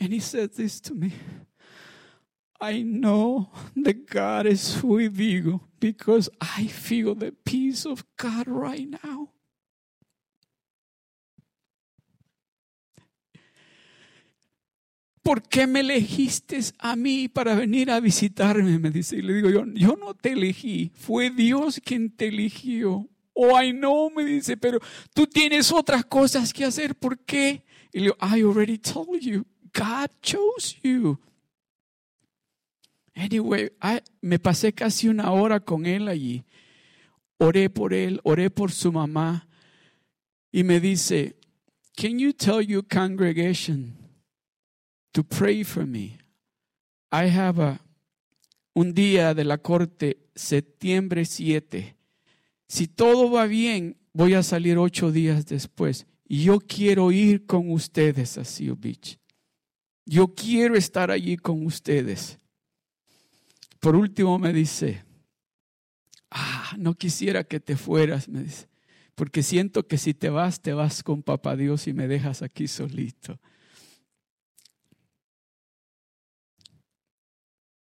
And 0.00 0.12
he 0.12 0.20
said 0.20 0.54
this 0.54 0.80
to 0.80 0.94
me 0.94 1.12
I 2.66 2.82
know 2.82 3.50
that 3.76 4.06
God 4.08 4.46
is 4.46 4.82
with 4.82 5.18
you 5.18 5.60
because 5.80 6.30
I 6.40 6.66
feel 6.66 7.14
the 7.14 7.32
peace 7.32 7.84
of 7.84 8.04
God 8.16 8.48
right 8.48 8.88
now. 9.04 9.34
¿por 15.24 15.42
qué 15.42 15.66
me 15.66 15.80
elegiste 15.80 16.60
a 16.78 16.94
mí 16.94 17.28
para 17.28 17.54
venir 17.54 17.90
a 17.90 17.98
visitarme? 17.98 18.78
Me 18.78 18.90
dice, 18.90 19.16
y 19.16 19.22
le 19.22 19.32
digo 19.32 19.50
yo, 19.50 19.64
yo 19.74 19.96
no 19.96 20.14
te 20.14 20.32
elegí, 20.32 20.92
fue 20.94 21.30
Dios 21.30 21.80
quien 21.82 22.10
te 22.10 22.28
eligió. 22.28 23.08
Oh, 23.32 23.60
I 23.60 23.72
know, 23.72 24.10
me 24.10 24.24
dice, 24.24 24.56
pero 24.56 24.78
tú 25.12 25.26
tienes 25.26 25.72
otras 25.72 26.04
cosas 26.04 26.52
que 26.52 26.64
hacer, 26.64 26.94
¿por 26.94 27.18
qué? 27.18 27.64
Y 27.92 28.00
le 28.00 28.04
digo, 28.04 28.16
I 28.20 28.42
already 28.42 28.78
told 28.78 29.20
you, 29.20 29.44
God 29.72 30.10
chose 30.22 30.78
you. 30.82 31.18
Anyway, 33.14 33.70
me 34.20 34.38
pasé 34.38 34.72
casi 34.72 35.08
una 35.08 35.30
hora 35.30 35.60
con 35.60 35.86
él 35.86 36.08
allí. 36.08 36.44
Oré 37.38 37.70
por 37.70 37.94
él, 37.94 38.20
oré 38.24 38.50
por 38.50 38.72
su 38.72 38.92
mamá. 38.92 39.48
Y 40.50 40.64
me 40.64 40.80
dice, 40.80 41.36
Can 41.96 42.18
you 42.18 42.32
tell 42.32 42.60
your 42.60 42.82
congregation 42.82 44.04
to 45.14 45.22
pray 45.22 45.62
for 45.62 45.86
me. 45.86 46.18
I 47.10 47.28
have 47.28 47.60
a, 47.60 47.80
un 48.74 48.92
día 48.92 49.32
de 49.32 49.44
la 49.44 49.58
corte, 49.58 50.18
septiembre 50.34 51.24
7. 51.24 51.96
Si 52.66 52.88
todo 52.88 53.30
va 53.30 53.46
bien, 53.46 53.96
voy 54.12 54.34
a 54.34 54.42
salir 54.42 54.76
ocho 54.76 55.12
días 55.12 55.46
después. 55.46 56.06
Y 56.26 56.42
yo 56.42 56.58
quiero 56.58 57.12
ir 57.12 57.46
con 57.46 57.70
ustedes 57.70 58.36
a 58.36 58.44
Seal 58.44 58.74
Beach. 58.74 59.18
Yo 60.04 60.34
quiero 60.34 60.74
estar 60.74 61.12
allí 61.12 61.36
con 61.36 61.64
ustedes. 61.64 62.40
Por 63.84 63.96
último 63.96 64.38
me 64.38 64.50
dice, 64.50 65.04
ah, 66.30 66.74
no 66.78 66.94
quisiera 66.94 67.44
que 67.44 67.60
te 67.60 67.76
fueras, 67.76 68.30
me 68.30 68.42
dice, 68.42 68.66
porque 69.14 69.42
siento 69.42 69.86
que 69.86 69.98
si 69.98 70.14
te 70.14 70.30
vas, 70.30 70.62
te 70.62 70.72
vas 70.72 71.02
con 71.02 71.22
papá 71.22 71.54
Dios 71.54 71.86
y 71.86 71.92
me 71.92 72.08
dejas 72.08 72.40
aquí 72.40 72.66
solito. 72.66 73.38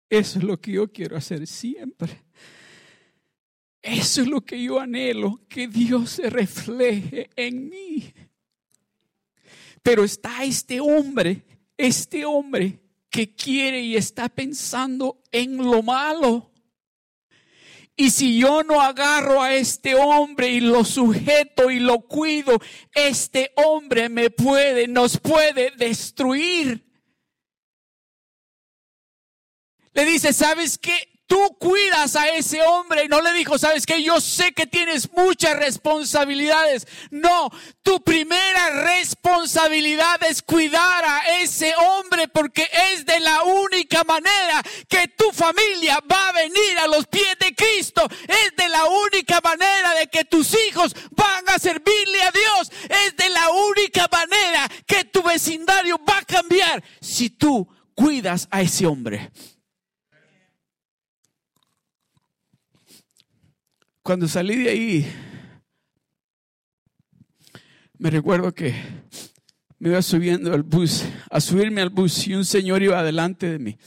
Eso 0.08 0.38
es 0.38 0.44
lo 0.46 0.58
que 0.58 0.72
yo 0.72 0.90
quiero 0.90 1.18
hacer 1.18 1.46
siempre. 1.46 2.24
Eso 3.82 4.22
es 4.22 4.26
lo 4.26 4.40
que 4.40 4.62
yo 4.62 4.80
anhelo, 4.80 5.42
que 5.50 5.68
Dios 5.68 6.12
se 6.12 6.30
refleje 6.30 7.28
en 7.36 7.68
mí. 7.68 8.10
Pero 9.82 10.02
está 10.02 10.44
este 10.44 10.80
hombre, 10.80 11.44
este 11.76 12.24
hombre 12.24 12.83
que 13.14 13.32
quiere 13.32 13.80
y 13.80 13.94
está 13.96 14.28
pensando 14.28 15.22
en 15.30 15.56
lo 15.56 15.84
malo. 15.84 16.50
Y 17.94 18.10
si 18.10 18.40
yo 18.40 18.64
no 18.64 18.80
agarro 18.80 19.40
a 19.40 19.54
este 19.54 19.94
hombre 19.94 20.48
y 20.48 20.58
lo 20.58 20.84
sujeto 20.84 21.70
y 21.70 21.78
lo 21.78 22.00
cuido, 22.00 22.60
este 22.92 23.52
hombre 23.54 24.08
me 24.08 24.30
puede, 24.30 24.88
nos 24.88 25.16
puede 25.18 25.70
destruir. 25.76 26.84
le 29.92 30.04
dice, 30.04 30.32
¿sabes 30.32 30.76
qué? 30.76 31.13
Tú 31.26 31.56
cuidas 31.58 32.16
a 32.16 32.28
ese 32.28 32.60
hombre 32.62 33.04
y 33.04 33.08
no 33.08 33.22
le 33.22 33.32
dijo, 33.32 33.56
sabes 33.56 33.86
que 33.86 34.02
yo 34.02 34.20
sé 34.20 34.52
que 34.52 34.66
tienes 34.66 35.10
muchas 35.12 35.56
responsabilidades. 35.56 36.86
No, 37.10 37.50
tu 37.82 38.02
primera 38.04 38.84
responsabilidad 38.84 40.22
es 40.22 40.42
cuidar 40.42 41.04
a 41.04 41.40
ese 41.40 41.74
hombre 41.76 42.28
porque 42.28 42.68
es 42.92 43.06
de 43.06 43.20
la 43.20 43.42
única 43.42 44.04
manera 44.04 44.62
que 44.86 45.08
tu 45.08 45.30
familia 45.32 45.98
va 46.10 46.28
a 46.28 46.32
venir 46.32 46.78
a 46.82 46.88
los 46.88 47.06
pies 47.06 47.38
de 47.40 47.54
Cristo. 47.54 48.06
Es 48.28 48.54
de 48.56 48.68
la 48.68 48.84
única 48.84 49.40
manera 49.40 49.94
de 49.94 50.08
que 50.08 50.26
tus 50.26 50.54
hijos 50.68 50.94
van 51.12 51.48
a 51.48 51.58
servirle 51.58 52.22
a 52.22 52.32
Dios. 52.32 52.70
Es 53.06 53.16
de 53.16 53.30
la 53.30 53.48
única 53.48 54.08
manera 54.12 54.68
que 54.86 55.04
tu 55.04 55.22
vecindario 55.22 55.98
va 56.06 56.18
a 56.18 56.24
cambiar 56.24 56.84
si 57.00 57.30
tú 57.30 57.66
cuidas 57.94 58.46
a 58.50 58.60
ese 58.60 58.86
hombre. 58.86 59.30
Cuando 64.04 64.28
salí 64.28 64.56
de 64.56 64.68
ahí, 64.68 65.12
me 67.96 68.10
recuerdo 68.10 68.54
que 68.54 68.74
me 69.78 69.88
iba 69.88 70.02
subiendo 70.02 70.52
al 70.52 70.62
bus, 70.62 71.04
a 71.30 71.40
subirme 71.40 71.80
al 71.80 71.88
bus 71.88 72.26
y 72.26 72.34
un 72.34 72.44
señor 72.44 72.82
iba 72.82 72.98
adelante 72.98 73.50
de 73.50 73.58
mí. 73.58 73.78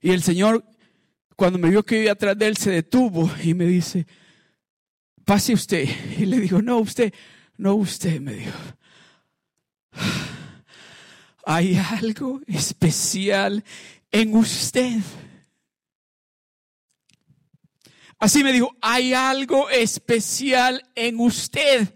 Y 0.00 0.10
el 0.10 0.20
señor, 0.20 0.64
cuando 1.36 1.60
me 1.60 1.70
vio 1.70 1.84
que 1.84 2.02
iba 2.02 2.10
atrás 2.10 2.36
de 2.36 2.48
él, 2.48 2.56
se 2.56 2.72
detuvo 2.72 3.30
y 3.44 3.54
me 3.54 3.66
dice, 3.66 4.04
pase 5.24 5.52
usted. 5.52 5.88
Y 6.18 6.26
le 6.26 6.40
digo, 6.40 6.60
no, 6.60 6.78
usted, 6.78 7.14
no, 7.56 7.76
usted, 7.76 8.20
me 8.20 8.34
dijo. 8.34 8.58
Hay 11.46 11.76
algo 11.76 12.40
especial 12.48 13.62
en 14.10 14.34
usted. 14.34 14.96
Así 18.18 18.42
me 18.42 18.52
dijo, 18.52 18.74
hay 18.80 19.14
algo 19.14 19.70
especial 19.70 20.82
en 20.96 21.20
usted. 21.20 21.94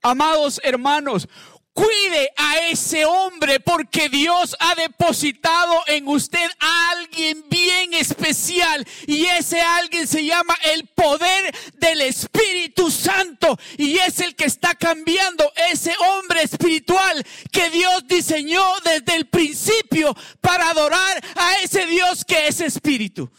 Amados 0.00 0.60
hermanos, 0.64 1.28
cuide 1.74 2.32
a 2.36 2.58
ese 2.68 3.04
hombre 3.04 3.60
porque 3.60 4.08
Dios 4.08 4.56
ha 4.58 4.74
depositado 4.74 5.82
en 5.86 6.08
usted 6.08 6.50
a 6.58 6.90
alguien 6.90 7.44
bien 7.48 7.94
especial 7.94 8.86
y 9.06 9.26
ese 9.26 9.60
alguien 9.60 10.06
se 10.06 10.24
llama 10.24 10.56
el 10.74 10.86
poder 10.88 11.54
del 11.74 12.00
Espíritu 12.02 12.90
Santo 12.90 13.58
y 13.76 13.98
es 13.98 14.20
el 14.20 14.34
que 14.34 14.44
está 14.44 14.74
cambiando 14.74 15.50
ese 15.70 15.94
hombre 15.98 16.42
espiritual 16.42 17.24
que 17.50 17.70
Dios 17.70 18.06
diseñó 18.06 18.62
desde 18.84 19.16
el 19.16 19.26
principio 19.26 20.14
para 20.40 20.70
adorar 20.70 21.22
a 21.36 21.56
ese 21.62 21.86
Dios 21.86 22.24
que 22.24 22.48
es 22.48 22.60
espíritu. 22.60 23.30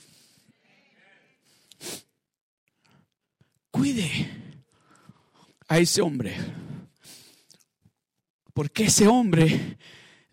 Cuide 3.73 4.29
a 5.67 5.79
ese 5.79 6.01
hombre. 6.03 6.35
Porque 8.53 8.83
ese 8.85 9.07
hombre 9.07 9.79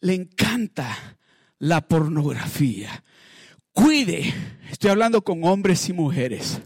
le 0.00 0.14
encanta 0.14 1.16
la 1.58 1.80
pornografía. 1.80 3.02
Cuide, 3.72 4.34
estoy 4.70 4.90
hablando 4.90 5.24
con 5.24 5.42
hombres 5.44 5.88
y 5.88 5.94
mujeres. 5.94 6.60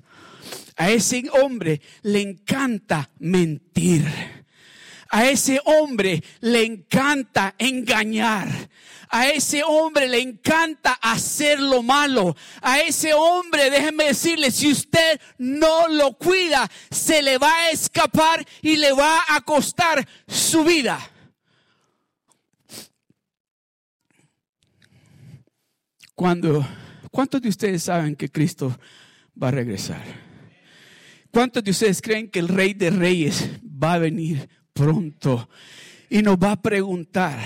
A 0.77 0.91
ese 0.91 1.23
hombre 1.41 1.81
le 2.03 2.21
encanta 2.23 3.09
mentir. 3.21 4.05
A 5.11 5.29
ese 5.29 5.61
hombre 5.65 6.25
le 6.41 6.65
encanta 6.65 7.55
engañar. 7.57 8.49
A 9.17 9.29
ese 9.29 9.63
hombre 9.63 10.09
le 10.09 10.21
encanta 10.21 10.95
hacer 10.95 11.61
lo 11.61 11.85
malo. 11.85 12.35
A 12.61 12.81
ese 12.81 13.15
hombre, 13.15 13.71
déjenme 13.71 14.07
decirle, 14.07 14.51
si 14.51 14.73
usted 14.73 15.21
no 15.39 15.87
lo 15.87 16.19
cuida, 16.19 16.69
se 16.91 17.23
le 17.23 17.39
va 17.39 17.55
a 17.55 17.71
escapar 17.71 18.45
y 18.61 18.75
le 18.75 18.93
va 18.93 19.21
a 19.29 19.41
costar 19.43 20.05
su 20.27 20.65
vida. 20.65 20.99
Cuando, 26.17 26.67
¿cuántos 27.13 27.41
de 27.41 27.51
ustedes 27.51 27.85
saben 27.85 28.17
que 28.17 28.29
Cristo 28.29 28.77
va 29.41 29.47
a 29.47 29.53
regresar? 29.53 30.03
¿Cuántos 31.31 31.63
de 31.63 31.71
ustedes 31.71 32.03
creen 32.03 32.29
que 32.33 32.41
el 32.41 32.49
Rey 32.49 32.75
de 32.75 32.91
Reyes 32.91 33.49
va 33.65 33.93
a 33.93 33.99
venir 33.99 34.49
pronto 34.73 35.49
y 36.11 36.21
nos 36.21 36.37
va 36.37 36.51
a 36.51 36.61
preguntar, 36.61 37.39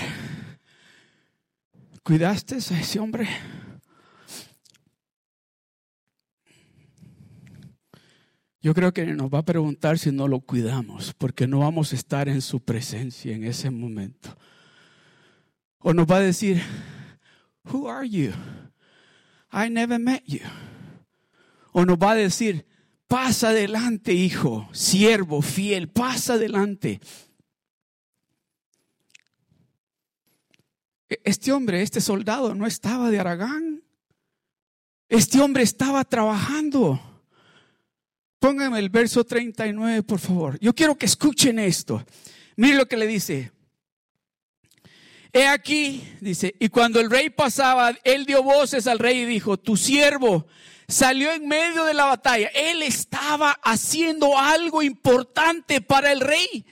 ¿cuidaste 2.09 2.55
a 2.55 2.59
ese 2.59 2.99
hombre? 2.99 3.29
Yo 8.63 8.73
creo 8.73 8.95
que 8.95 9.05
nos 9.09 9.29
va 9.29 9.41
a 9.41 9.45
preguntar 9.45 9.99
si 9.99 10.11
no 10.11 10.27
lo 10.27 10.41
cuidamos, 10.41 11.13
porque 11.13 11.47
no 11.47 11.59
vamos 11.59 11.93
a 11.93 11.97
estar 11.97 12.31
en 12.31 12.41
su 12.41 12.61
presencia 12.61 13.37
en 13.37 13.45
ese 13.45 13.71
momento. 13.71 14.35
O 15.81 15.93
nos 15.93 16.07
va 16.07 16.17
a 16.17 16.21
decir, 16.21 16.63
Who 17.71 17.91
are 17.91 18.09
you? 18.09 18.33
I 19.53 19.69
never 19.69 20.01
met 20.01 20.25
you. 20.25 20.41
O 21.73 21.85
nos 21.85 21.99
va 21.99 22.13
a 22.13 22.15
decir, 22.15 22.65
Pasa 23.07 23.51
adelante, 23.51 24.15
hijo, 24.15 24.67
siervo, 24.73 25.43
fiel, 25.43 25.89
pasa 25.89 26.35
adelante. 26.35 27.01
Este 31.09 31.53
hombre, 31.53 31.83
este 31.83 32.01
soldado, 32.01 32.55
no 32.55 32.67
estaba 32.67 33.11
de 33.11 33.19
Aragán. 33.19 33.83
Este 35.09 35.41
hombre 35.41 35.63
estaba 35.63 36.05
trabajando. 36.05 37.01
Pónganme 38.39 38.79
el 38.79 38.91
verso 38.91 39.25
39, 39.25 40.03
por 40.03 40.19
favor. 40.19 40.59
Yo 40.61 40.75
quiero 40.75 40.97
que 40.97 41.07
escuchen 41.07 41.59
esto. 41.59 42.05
Mire 42.57 42.77
lo 42.77 42.87
que 42.87 42.97
le 42.97 43.07
dice. 43.07 43.53
He 45.33 45.47
aquí, 45.47 46.03
dice, 46.21 46.55
y 46.59 46.69
cuando 46.69 47.01
el 47.01 47.11
rey 47.11 47.31
pasaba, 47.31 47.95
él 48.05 48.25
dio 48.25 48.43
voces 48.43 48.87
al 48.87 48.99
rey 48.99 49.21
y 49.21 49.25
dijo, 49.27 49.59
tu 49.59 49.77
siervo 49.77 50.47
salió 50.87 51.33
en 51.33 51.47
medio 51.47 51.85
de 51.85 51.95
la 51.95 52.07
batalla. 52.07 52.49
Él 52.55 52.83
estaba 52.83 53.53
haciendo 53.63 54.39
algo 54.39 54.83
importante 54.83 55.81
para 55.81 56.13
el 56.13 56.21
rey. 56.21 56.65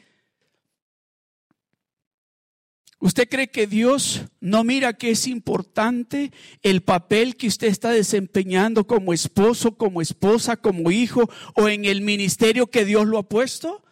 ¿Usted 3.06 3.28
cree 3.28 3.46
que 3.46 3.68
Dios 3.68 4.22
no 4.40 4.64
mira 4.64 4.94
que 4.94 5.12
es 5.12 5.28
importante 5.28 6.32
el 6.64 6.82
papel 6.82 7.36
que 7.36 7.46
usted 7.46 7.68
está 7.68 7.90
desempeñando 7.90 8.84
como 8.84 9.12
esposo, 9.12 9.76
como 9.76 10.02
esposa, 10.02 10.56
como 10.56 10.90
hijo 10.90 11.30
o 11.54 11.68
en 11.68 11.84
el 11.84 12.00
ministerio 12.00 12.66
que 12.66 12.84
Dios 12.84 13.06
lo 13.06 13.18
ha 13.18 13.22
puesto? 13.22 13.84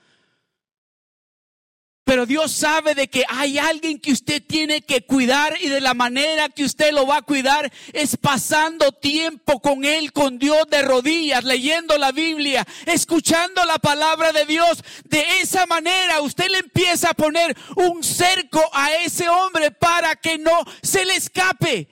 Pero 2.04 2.26
Dios 2.26 2.52
sabe 2.52 2.94
de 2.94 3.08
que 3.08 3.24
hay 3.28 3.56
alguien 3.56 3.98
que 3.98 4.12
usted 4.12 4.42
tiene 4.46 4.82
que 4.82 5.06
cuidar 5.06 5.56
y 5.58 5.70
de 5.70 5.80
la 5.80 5.94
manera 5.94 6.50
que 6.50 6.64
usted 6.64 6.92
lo 6.92 7.06
va 7.06 7.18
a 7.18 7.22
cuidar 7.22 7.72
es 7.94 8.18
pasando 8.18 8.92
tiempo 8.92 9.60
con 9.60 9.86
Él, 9.86 10.12
con 10.12 10.38
Dios 10.38 10.66
de 10.70 10.82
rodillas, 10.82 11.44
leyendo 11.44 11.96
la 11.96 12.12
Biblia, 12.12 12.66
escuchando 12.84 13.64
la 13.64 13.78
palabra 13.78 14.32
de 14.32 14.44
Dios. 14.44 14.84
De 15.04 15.40
esa 15.40 15.64
manera 15.64 16.20
usted 16.20 16.50
le 16.50 16.58
empieza 16.58 17.10
a 17.10 17.14
poner 17.14 17.56
un 17.76 18.04
cerco 18.04 18.60
a 18.74 18.92
ese 18.96 19.30
hombre 19.30 19.70
para 19.70 20.14
que 20.14 20.36
no 20.36 20.62
se 20.82 21.06
le 21.06 21.16
escape. 21.16 21.88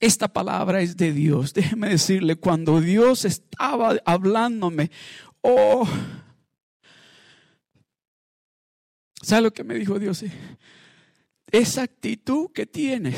Esta 0.00 0.28
palabra 0.28 0.82
es 0.82 0.98
de 0.98 1.12
Dios. 1.12 1.54
Déjeme 1.54 1.88
decirle, 1.88 2.36
cuando 2.36 2.82
Dios 2.82 3.24
estaba 3.24 3.96
hablándome, 4.04 4.90
oh 5.40 5.88
¿Sabe 9.22 9.42
lo 9.42 9.52
que 9.52 9.64
me 9.64 9.74
dijo 9.74 9.98
Dios? 9.98 10.24
Esa 11.50 11.82
actitud 11.82 12.50
que 12.52 12.66
tienes, 12.66 13.16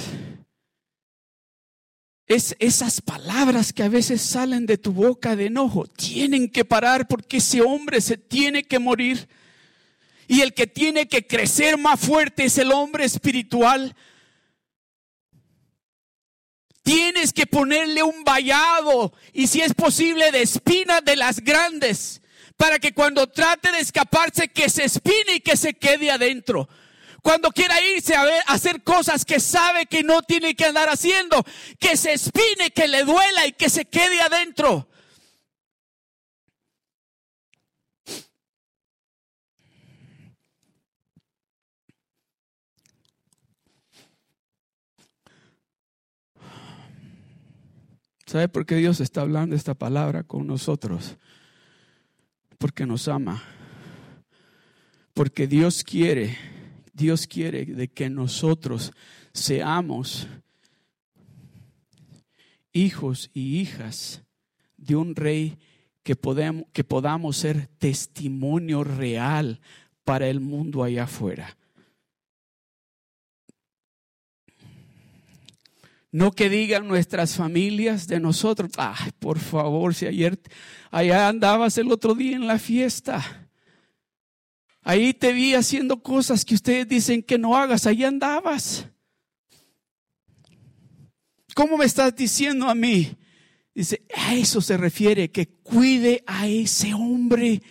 es 2.26 2.56
esas 2.58 3.00
palabras 3.00 3.72
que 3.72 3.82
a 3.82 3.88
veces 3.88 4.22
salen 4.22 4.66
de 4.66 4.78
tu 4.78 4.92
boca 4.92 5.36
de 5.36 5.46
enojo, 5.46 5.86
tienen 5.86 6.48
que 6.48 6.64
parar 6.64 7.06
porque 7.06 7.36
ese 7.36 7.60
hombre 7.60 8.00
se 8.00 8.16
tiene 8.16 8.64
que 8.64 8.78
morir. 8.78 9.28
Y 10.28 10.40
el 10.40 10.54
que 10.54 10.66
tiene 10.66 11.08
que 11.08 11.26
crecer 11.26 11.76
más 11.76 12.00
fuerte 12.00 12.44
es 12.44 12.56
el 12.56 12.72
hombre 12.72 13.04
espiritual. 13.04 13.94
Tienes 16.82 17.32
que 17.32 17.46
ponerle 17.46 18.02
un 18.02 18.24
vallado 18.24 19.12
y 19.32 19.46
si 19.46 19.60
es 19.60 19.74
posible 19.74 20.32
de 20.32 20.42
espinas 20.42 21.04
de 21.04 21.16
las 21.16 21.40
grandes 21.40 22.21
para 22.62 22.78
que 22.78 22.94
cuando 22.94 23.26
trate 23.26 23.72
de 23.72 23.80
escaparse, 23.80 24.46
que 24.46 24.70
se 24.70 24.84
espine 24.84 25.34
y 25.34 25.40
que 25.40 25.56
se 25.56 25.74
quede 25.74 26.12
adentro. 26.12 26.68
Cuando 27.20 27.50
quiera 27.50 27.74
irse 27.84 28.14
a, 28.14 28.22
hacer 28.46 28.84
cosas 28.84 29.24
que 29.24 29.40
sabe 29.40 29.86
que 29.86 30.04
no 30.04 30.22
tiene 30.22 30.54
que 30.54 30.66
andar 30.66 30.88
haciendo, 30.88 31.44
que 31.80 31.96
se 31.96 32.12
espine, 32.12 32.70
que 32.72 32.86
le 32.86 33.02
duela 33.02 33.48
y 33.48 33.52
que 33.54 33.68
se 33.68 33.86
quede 33.86 34.20
adentro. 34.20 34.86
¿Sabe 48.24 48.48
por 48.48 48.66
qué 48.66 48.76
Dios 48.76 49.00
está 49.00 49.22
hablando 49.22 49.56
esta 49.56 49.74
palabra 49.74 50.22
con 50.22 50.46
nosotros? 50.46 51.16
Porque 52.62 52.86
nos 52.86 53.08
ama. 53.08 53.42
Porque 55.14 55.48
Dios 55.48 55.82
quiere, 55.82 56.38
Dios 56.92 57.26
quiere 57.26 57.64
de 57.64 57.88
que 57.88 58.08
nosotros 58.08 58.92
seamos 59.32 60.28
hijos 62.72 63.32
y 63.34 63.58
hijas 63.58 64.22
de 64.76 64.94
un 64.94 65.16
rey 65.16 65.58
que, 66.04 66.14
podemos, 66.14 66.66
que 66.72 66.84
podamos 66.84 67.36
ser 67.36 67.66
testimonio 67.78 68.84
real 68.84 69.60
para 70.04 70.28
el 70.28 70.38
mundo 70.38 70.84
allá 70.84 71.02
afuera. 71.02 71.56
No 76.12 76.30
que 76.30 76.50
digan 76.50 76.86
nuestras 76.86 77.36
familias 77.36 78.06
de 78.06 78.20
nosotros, 78.20 78.70
ay, 78.76 79.12
por 79.18 79.38
favor, 79.38 79.94
si 79.94 80.06
ayer 80.06 80.38
allá 80.90 81.28
andabas 81.28 81.78
el 81.78 81.90
otro 81.90 82.14
día 82.14 82.36
en 82.36 82.46
la 82.46 82.58
fiesta. 82.58 83.48
Ahí 84.82 85.14
te 85.14 85.32
vi 85.32 85.54
haciendo 85.54 86.02
cosas 86.02 86.44
que 86.44 86.54
ustedes 86.54 86.86
dicen 86.86 87.22
que 87.22 87.38
no 87.38 87.56
hagas, 87.56 87.86
ahí 87.86 88.04
andabas. 88.04 88.86
¿Cómo 91.54 91.78
me 91.78 91.86
estás 91.86 92.14
diciendo 92.14 92.68
a 92.68 92.74
mí? 92.74 93.16
Dice, 93.74 94.04
a 94.14 94.34
eso 94.34 94.60
se 94.60 94.76
refiere, 94.76 95.30
que 95.30 95.48
cuide 95.48 96.22
a 96.26 96.46
ese 96.46 96.92
hombre 96.92 97.62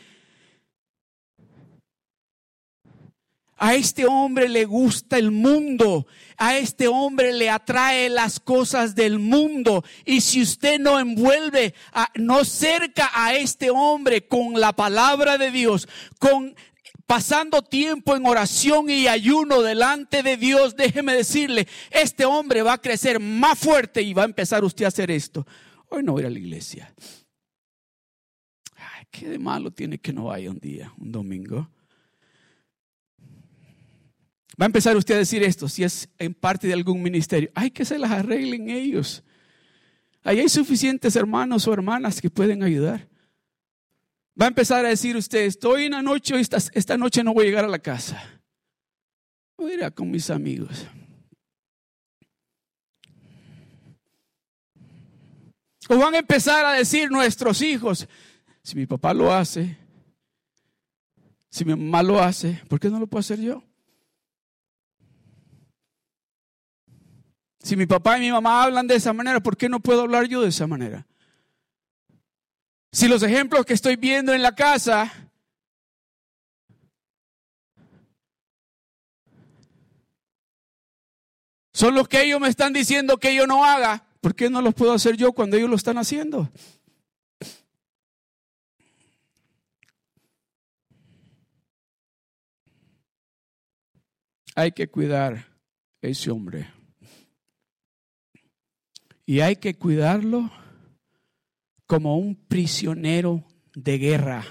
A 3.63 3.75
este 3.75 4.07
hombre 4.07 4.49
le 4.49 4.65
gusta 4.65 5.19
el 5.19 5.29
mundo. 5.29 6.07
A 6.35 6.57
este 6.57 6.87
hombre 6.87 7.31
le 7.31 7.47
atrae 7.51 8.09
las 8.09 8.39
cosas 8.39 8.95
del 8.95 9.19
mundo. 9.19 9.83
Y 10.03 10.21
si 10.21 10.41
usted 10.41 10.79
no 10.79 10.99
envuelve, 10.99 11.75
no 12.15 12.43
cerca 12.43 13.11
a 13.13 13.35
este 13.35 13.69
hombre 13.69 14.25
con 14.25 14.59
la 14.59 14.73
palabra 14.73 15.37
de 15.37 15.51
Dios, 15.51 15.87
con 16.17 16.55
pasando 17.05 17.61
tiempo 17.61 18.15
en 18.15 18.25
oración 18.25 18.89
y 18.89 19.07
ayuno 19.07 19.61
delante 19.61 20.23
de 20.23 20.37
Dios, 20.37 20.75
déjeme 20.75 21.13
decirle, 21.13 21.67
este 21.91 22.25
hombre 22.25 22.63
va 22.63 22.73
a 22.73 22.81
crecer 22.81 23.19
más 23.19 23.59
fuerte 23.59 24.01
y 24.01 24.15
va 24.15 24.23
a 24.23 24.25
empezar 24.25 24.63
usted 24.63 24.85
a 24.85 24.87
hacer 24.87 25.11
esto. 25.11 25.45
Hoy 25.89 26.01
no 26.01 26.13
voy 26.13 26.23
a 26.23 26.31
la 26.31 26.39
iglesia. 26.39 26.91
Ay, 28.75 29.05
qué 29.11 29.29
de 29.29 29.37
malo 29.37 29.69
tiene 29.69 29.99
que 29.99 30.13
no 30.13 30.25
vaya 30.25 30.49
un 30.49 30.57
día, 30.57 30.91
un 30.97 31.11
domingo. 31.11 31.69
Va 34.61 34.65
a 34.65 34.67
empezar 34.67 34.95
usted 34.95 35.15
a 35.15 35.17
decir 35.17 35.41
esto, 35.41 35.67
si 35.67 35.83
es 35.83 36.07
en 36.19 36.35
parte 36.35 36.67
de 36.67 36.73
algún 36.73 37.01
ministerio. 37.01 37.49
Hay 37.55 37.71
que 37.71 37.83
se 37.83 37.97
las 37.97 38.11
arreglen 38.11 38.69
ellos. 38.69 39.23
Ahí 40.21 40.39
hay 40.39 40.49
suficientes 40.49 41.15
hermanos 41.15 41.67
o 41.67 41.73
hermanas 41.73 42.21
que 42.21 42.29
pueden 42.29 42.61
ayudar. 42.61 43.09
Va 44.39 44.45
a 44.45 44.49
empezar 44.49 44.85
a 44.85 44.89
decir 44.89 45.17
usted, 45.17 45.45
estoy 45.45 45.85
en 45.85 45.93
la 45.93 46.03
noche, 46.03 46.39
esta, 46.39 46.57
esta 46.73 46.95
noche 46.95 47.23
no 47.23 47.33
voy 47.33 47.45
a 47.45 47.47
llegar 47.47 47.65
a 47.65 47.69
la 47.69 47.79
casa. 47.79 48.23
Voy 49.57 49.71
a 49.71 49.87
ir 49.87 49.93
con 49.95 50.11
mis 50.11 50.29
amigos. 50.29 50.85
O 55.89 55.97
van 55.97 56.13
a 56.13 56.19
empezar 56.19 56.63
a 56.65 56.73
decir 56.73 57.09
nuestros 57.09 57.63
hijos, 57.63 58.07
si 58.61 58.75
mi 58.75 58.85
papá 58.85 59.11
lo 59.11 59.33
hace, 59.33 59.75
si 61.49 61.65
mi 61.65 61.75
mamá 61.75 62.03
lo 62.03 62.21
hace, 62.21 62.61
¿por 62.69 62.79
qué 62.79 62.91
no 62.91 62.99
lo 62.99 63.07
puedo 63.07 63.21
hacer 63.21 63.41
yo? 63.41 63.63
Si 67.63 67.75
mi 67.75 67.85
papá 67.85 68.17
y 68.17 68.21
mi 68.21 68.31
mamá 68.31 68.63
hablan 68.63 68.87
de 68.87 68.95
esa 68.95 69.13
manera, 69.13 69.39
¿por 69.39 69.55
qué 69.55 69.69
no 69.69 69.79
puedo 69.79 70.01
hablar 70.01 70.25
yo 70.25 70.41
de 70.41 70.49
esa 70.49 70.65
manera? 70.65 71.05
Si 72.91 73.07
los 73.07 73.23
ejemplos 73.23 73.65
que 73.65 73.73
estoy 73.73 73.95
viendo 73.95 74.33
en 74.33 74.41
la 74.41 74.53
casa 74.53 75.13
son 81.71 81.95
los 81.95 82.07
que 82.07 82.23
ellos 82.23 82.41
me 82.41 82.49
están 82.49 82.73
diciendo 82.73 83.17
que 83.17 83.33
yo 83.33 83.47
no 83.47 83.63
haga, 83.63 84.05
¿por 84.19 84.35
qué 84.35 84.49
no 84.49 84.61
los 84.61 84.73
puedo 84.73 84.93
hacer 84.93 85.15
yo 85.15 85.31
cuando 85.31 85.55
ellos 85.55 85.69
lo 85.69 85.75
están 85.75 85.97
haciendo? 85.97 86.49
Hay 94.55 94.73
que 94.73 94.89
cuidar 94.89 95.33
a 96.03 96.07
ese 96.07 96.29
hombre. 96.29 96.80
Y 99.31 99.39
hay 99.39 99.55
que 99.55 99.75
cuidarlo 99.75 100.51
como 101.87 102.17
un 102.17 102.35
prisionero 102.35 103.45
de 103.73 103.97
guerra. 103.97 104.45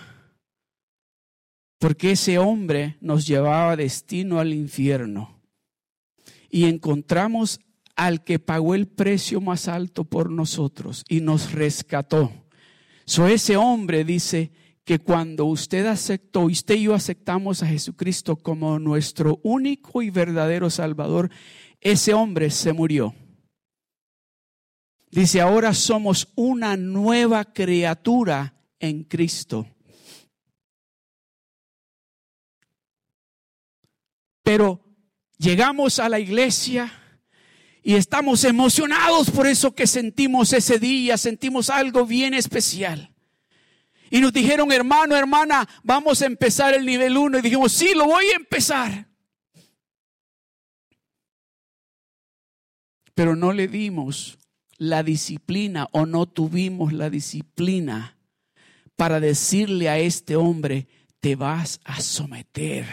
Porque 1.78 2.12
ese 2.12 2.38
hombre 2.38 2.96
nos 3.02 3.26
llevaba 3.26 3.76
destino 3.76 4.38
al 4.38 4.54
infierno. 4.54 5.38
Y 6.48 6.64
encontramos 6.64 7.60
al 7.94 8.24
que 8.24 8.38
pagó 8.38 8.74
el 8.74 8.86
precio 8.88 9.42
más 9.42 9.68
alto 9.68 10.04
por 10.04 10.30
nosotros 10.30 11.04
y 11.10 11.20
nos 11.20 11.52
rescató. 11.52 12.32
So 13.04 13.26
ese 13.26 13.58
hombre 13.58 14.02
dice 14.02 14.50
que 14.84 14.98
cuando 14.98 15.44
usted 15.44 15.84
aceptó, 15.84 16.46
usted 16.46 16.76
y 16.76 16.84
yo 16.84 16.94
aceptamos 16.94 17.62
a 17.62 17.66
Jesucristo 17.66 18.34
como 18.34 18.78
nuestro 18.78 19.40
único 19.42 20.00
y 20.00 20.08
verdadero 20.08 20.70
Salvador, 20.70 21.30
ese 21.82 22.14
hombre 22.14 22.48
se 22.48 22.72
murió. 22.72 23.14
Dice, 25.11 25.40
ahora 25.40 25.75
somos 25.75 26.29
una 26.37 26.77
nueva 26.77 27.44
criatura 27.44 28.55
en 28.79 29.03
Cristo. 29.05 29.66
Pero 34.42 34.81
llegamos 35.37 35.99
a 35.99 36.09
la 36.09 36.20
iglesia 36.20 36.92
y 37.83 37.94
estamos 37.94 38.44
emocionados 38.44 39.31
por 39.31 39.46
eso 39.46 39.75
que 39.75 39.87
sentimos 39.87 40.53
ese 40.53 40.79
día, 40.79 41.18
sentimos 41.18 41.70
algo 41.70 42.07
bien 42.07 42.33
especial. 42.35 43.12
Y 44.11 44.20
nos 44.20 44.33
dijeron, 44.33 44.70
hermano, 44.70 45.16
hermana, 45.16 45.68
vamos 45.83 46.23
a 46.23 46.27
empezar 46.27 46.75
el 46.75 46.85
nivel 46.85 47.16
1. 47.16 47.38
Y 47.38 47.42
dijimos, 47.42 47.73
sí, 47.73 47.94
lo 47.94 48.07
voy 48.07 48.27
a 48.27 48.37
empezar. 48.37 49.09
Pero 53.14 53.37
no 53.37 53.53
le 53.53 53.68
dimos 53.68 54.39
la 54.80 55.02
disciplina 55.02 55.88
o 55.92 56.06
no 56.06 56.26
tuvimos 56.26 56.94
la 56.94 57.10
disciplina 57.10 58.16
para 58.96 59.20
decirle 59.20 59.90
a 59.90 59.98
este 59.98 60.36
hombre, 60.36 60.88
te 61.20 61.36
vas 61.36 61.80
a 61.84 62.00
someter 62.00 62.86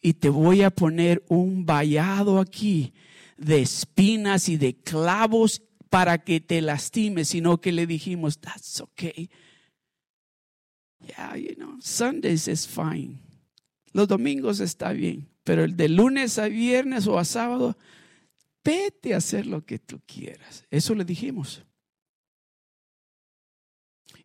y 0.00 0.14
te 0.14 0.28
voy 0.28 0.62
a 0.62 0.70
poner 0.70 1.24
un 1.28 1.66
vallado 1.66 2.38
aquí 2.38 2.94
de 3.36 3.60
espinas 3.60 4.48
y 4.48 4.56
de 4.56 4.76
clavos 4.76 5.62
para 5.90 6.18
que 6.18 6.40
te 6.40 6.62
lastimes, 6.62 7.28
sino 7.28 7.60
que 7.60 7.72
le 7.72 7.88
dijimos, 7.88 8.38
that's 8.38 8.80
okay. 8.80 9.28
Yeah, 11.00 11.36
you 11.36 11.56
know, 11.56 11.76
Sundays 11.80 12.46
is 12.46 12.68
fine. 12.68 13.18
Los 13.92 14.06
domingos 14.06 14.60
está 14.60 14.92
bien, 14.92 15.28
pero 15.42 15.64
el 15.64 15.76
de 15.76 15.88
lunes 15.88 16.38
a 16.38 16.46
viernes 16.46 17.08
o 17.08 17.18
a 17.18 17.24
sábado, 17.24 17.76
vete 18.66 19.14
a 19.14 19.18
hacer 19.18 19.46
lo 19.46 19.64
que 19.64 19.78
tú 19.78 20.00
quieras. 20.04 20.64
Eso 20.70 20.94
le 20.94 21.04
dijimos. 21.04 21.62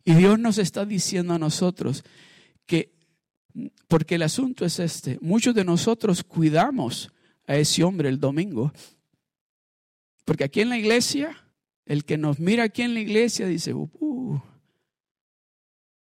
Y 0.04 0.14
Dios 0.14 0.38
nos 0.38 0.58
está 0.58 0.84
diciendo 0.84 1.34
a 1.34 1.38
nosotros 1.38 2.02
que, 2.66 2.92
porque 3.86 4.16
el 4.16 4.22
asunto 4.22 4.64
es 4.64 4.80
este, 4.80 5.18
muchos 5.20 5.54
de 5.54 5.64
nosotros 5.64 6.24
cuidamos 6.24 7.12
a 7.46 7.56
ese 7.56 7.84
hombre 7.84 8.08
el 8.08 8.18
domingo, 8.18 8.72
porque 10.24 10.44
aquí 10.44 10.60
en 10.60 10.70
la 10.70 10.78
iglesia, 10.78 11.36
el 11.86 12.04
que 12.04 12.18
nos 12.18 12.40
mira 12.40 12.64
aquí 12.64 12.82
en 12.82 12.94
la 12.94 13.00
iglesia 13.00 13.46
dice, 13.46 13.74
uh, 13.74 14.40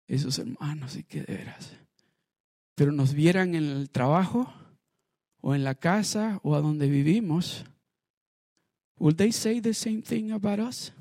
esos 0.07 0.39
hermanos, 0.39 0.95
y 0.95 1.03
que 1.03 1.21
de 1.21 1.37
veras. 1.37 1.73
Pero 2.75 2.91
nos 2.91 3.13
vieran 3.13 3.53
en 3.53 3.63
el 3.63 3.89
trabajo 3.91 4.51
o 5.41 5.53
en 5.53 5.63
la 5.63 5.75
casa 5.75 6.39
o 6.43 6.55
a 6.55 6.61
donde 6.61 6.87
vivimos, 6.87 7.65
will 8.97 9.15
they 9.15 9.31
say 9.31 9.59
the 9.59 9.73
same 9.73 10.01
thing 10.01 10.31
about 10.31 10.59
us? 10.59 10.91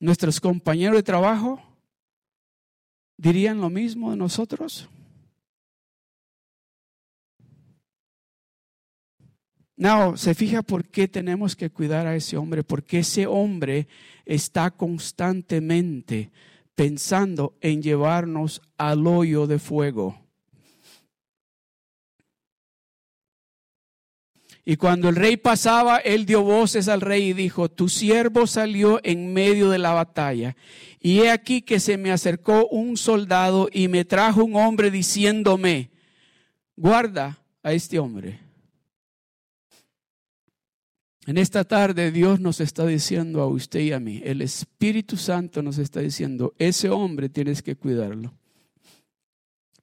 Nuestros 0.00 0.40
compañeros 0.40 0.96
de 0.96 1.02
trabajo 1.04 1.62
dirían 3.16 3.60
lo 3.60 3.70
mismo 3.70 4.10
de 4.10 4.16
nosotros. 4.16 4.88
No, 9.76 10.16
se 10.16 10.34
fija 10.34 10.62
por 10.62 10.84
qué 10.84 11.08
tenemos 11.08 11.56
que 11.56 11.70
cuidar 11.70 12.06
a 12.06 12.14
ese 12.14 12.36
hombre, 12.36 12.62
porque 12.62 13.00
ese 13.00 13.26
hombre 13.26 13.88
está 14.24 14.70
constantemente 14.70 16.30
pensando 16.74 17.56
en 17.60 17.82
llevarnos 17.82 18.62
al 18.76 19.06
hoyo 19.06 19.46
de 19.46 19.58
fuego. 19.58 20.21
Y 24.64 24.76
cuando 24.76 25.08
el 25.08 25.16
rey 25.16 25.36
pasaba, 25.36 25.98
él 25.98 26.24
dio 26.24 26.42
voces 26.42 26.88
al 26.88 27.00
rey 27.00 27.30
y 27.30 27.32
dijo, 27.32 27.68
tu 27.68 27.88
siervo 27.88 28.46
salió 28.46 29.00
en 29.02 29.32
medio 29.32 29.70
de 29.70 29.78
la 29.78 29.92
batalla. 29.92 30.56
Y 31.00 31.20
he 31.20 31.30
aquí 31.30 31.62
que 31.62 31.80
se 31.80 31.96
me 31.96 32.12
acercó 32.12 32.68
un 32.68 32.96
soldado 32.96 33.68
y 33.72 33.88
me 33.88 34.04
trajo 34.04 34.44
un 34.44 34.54
hombre 34.54 34.90
diciéndome, 34.90 35.90
guarda 36.76 37.38
a 37.62 37.72
este 37.72 37.98
hombre 37.98 38.40
en 41.26 41.38
esta 41.38 41.64
tarde 41.64 42.10
Dios 42.10 42.40
nos 42.40 42.60
está 42.60 42.84
diciendo 42.84 43.42
a 43.42 43.46
usted 43.46 43.80
y 43.80 43.92
a 43.92 44.00
mí, 44.00 44.20
el 44.24 44.42
Espíritu 44.42 45.16
Santo 45.16 45.62
nos 45.62 45.78
está 45.78 46.00
diciendo, 46.00 46.52
ese 46.58 46.90
hombre 46.90 47.28
tienes 47.28 47.62
que 47.62 47.76
cuidarlo, 47.76 48.34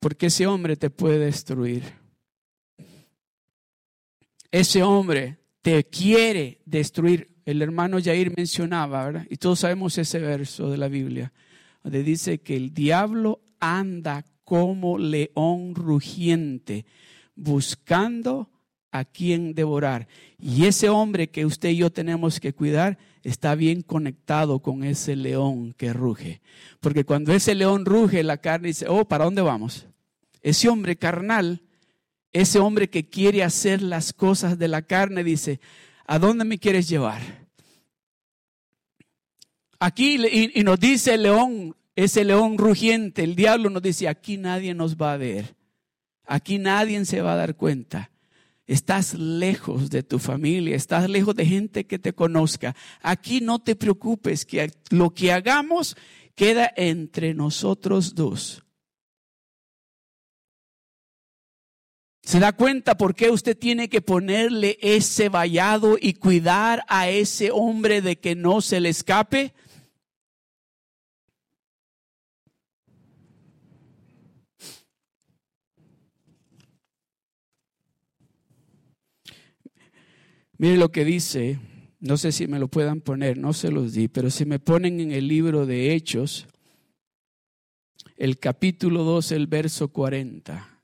porque 0.01 0.25
ese 0.25 0.47
hombre 0.47 0.75
te 0.75 0.89
puede 0.89 1.19
destruir. 1.19 1.98
Ese 4.51 4.83
hombre 4.83 5.37
te 5.61 5.83
quiere 5.83 6.61
destruir. 6.65 7.35
El 7.45 7.61
hermano 7.61 7.99
Jair 8.01 8.33
mencionaba, 8.35 9.05
¿verdad? 9.05 9.27
Y 9.29 9.37
todos 9.37 9.59
sabemos 9.59 9.97
ese 9.97 10.19
verso 10.19 10.69
de 10.69 10.77
la 10.77 10.87
Biblia, 10.87 11.33
donde 11.83 12.03
dice 12.03 12.39
que 12.41 12.55
el 12.55 12.73
diablo 12.73 13.41
anda 13.59 14.25
como 14.43 14.97
león 14.97 15.75
rugiente, 15.75 16.85
buscando 17.35 18.49
a 18.91 19.05
quien 19.05 19.53
devorar. 19.53 20.07
Y 20.39 20.65
ese 20.65 20.89
hombre 20.89 21.29
que 21.29 21.45
usted 21.45 21.69
y 21.69 21.77
yo 21.77 21.91
tenemos 21.91 22.39
que 22.39 22.53
cuidar 22.53 22.97
está 23.23 23.55
bien 23.55 23.81
conectado 23.81 24.59
con 24.59 24.83
ese 24.83 25.15
león 25.15 25.73
que 25.77 25.93
ruge. 25.93 26.41
Porque 26.79 27.03
cuando 27.03 27.33
ese 27.33 27.55
león 27.55 27.85
ruge, 27.85 28.23
la 28.23 28.37
carne 28.37 28.69
dice, 28.69 28.87
oh, 28.87 29.05
¿para 29.07 29.25
dónde 29.25 29.41
vamos? 29.41 29.87
Ese 30.41 30.69
hombre 30.69 30.95
carnal, 30.95 31.61
ese 32.31 32.59
hombre 32.59 32.89
que 32.89 33.09
quiere 33.09 33.43
hacer 33.43 33.81
las 33.81 34.13
cosas 34.13 34.57
de 34.57 34.67
la 34.67 34.81
carne, 34.81 35.23
dice, 35.23 35.59
¿a 36.05 36.19
dónde 36.19 36.45
me 36.45 36.59
quieres 36.59 36.87
llevar? 36.87 37.21
Aquí, 39.79 40.17
y, 40.53 40.63
nos 40.63 40.79
dice 40.79 41.15
el 41.15 41.23
león, 41.23 41.75
ese 41.95 42.23
león 42.23 42.57
rugiente, 42.57 43.23
el 43.23 43.35
diablo 43.35 43.69
nos 43.69 43.81
dice, 43.81 44.07
aquí 44.07 44.37
nadie 44.37 44.73
nos 44.73 44.97
va 44.97 45.13
a 45.13 45.17
ver. 45.17 45.55
Aquí 46.25 46.59
nadie 46.59 47.03
se 47.05 47.21
va 47.21 47.33
a 47.33 47.37
dar 47.37 47.55
cuenta. 47.55 48.11
Estás 48.67 49.15
lejos 49.15 49.89
de 49.89 50.03
tu 50.03 50.19
familia, 50.19 50.75
estás 50.75 51.09
lejos 51.09 51.33
de 51.35 51.45
gente 51.45 51.87
que 51.87 51.97
te 51.97 52.13
conozca. 52.13 52.75
Aquí 53.01 53.41
no 53.41 53.57
te 53.59 53.75
preocupes, 53.75 54.45
que 54.45 54.71
lo 54.91 55.09
que 55.09 55.31
hagamos 55.31 55.97
queda 56.35 56.71
entre 56.75 57.33
nosotros 57.33 58.13
dos. 58.13 58.63
¿Se 62.29 62.39
da 62.39 62.53
cuenta 62.53 62.95
por 62.95 63.15
qué 63.15 63.31
usted 63.31 63.57
tiene 63.57 63.89
que 63.89 64.01
ponerle 64.01 64.77
ese 64.83 65.29
vallado 65.29 65.97
y 65.99 66.13
cuidar 66.13 66.83
a 66.87 67.09
ese 67.09 67.49
hombre 67.49 68.03
de 68.03 68.19
que 68.19 68.35
no 68.35 68.61
se 68.61 68.79
le 68.79 68.89
escape? 68.89 69.51
Mire 80.59 80.77
lo 80.77 80.91
que 80.91 81.05
dice, 81.05 81.59
no 81.99 82.17
sé 82.17 82.31
si 82.31 82.45
me 82.45 82.59
lo 82.59 82.67
puedan 82.67 83.01
poner, 83.01 83.39
no 83.39 83.53
se 83.53 83.71
los 83.71 83.93
di, 83.93 84.07
pero 84.07 84.29
si 84.29 84.45
me 84.45 84.59
ponen 84.59 84.99
en 84.99 85.11
el 85.11 85.27
libro 85.27 85.65
de 85.65 85.95
Hechos, 85.95 86.45
el 88.17 88.37
capítulo 88.37 89.03
2, 89.03 89.31
el 89.31 89.47
verso 89.47 89.87
40. 89.87 90.78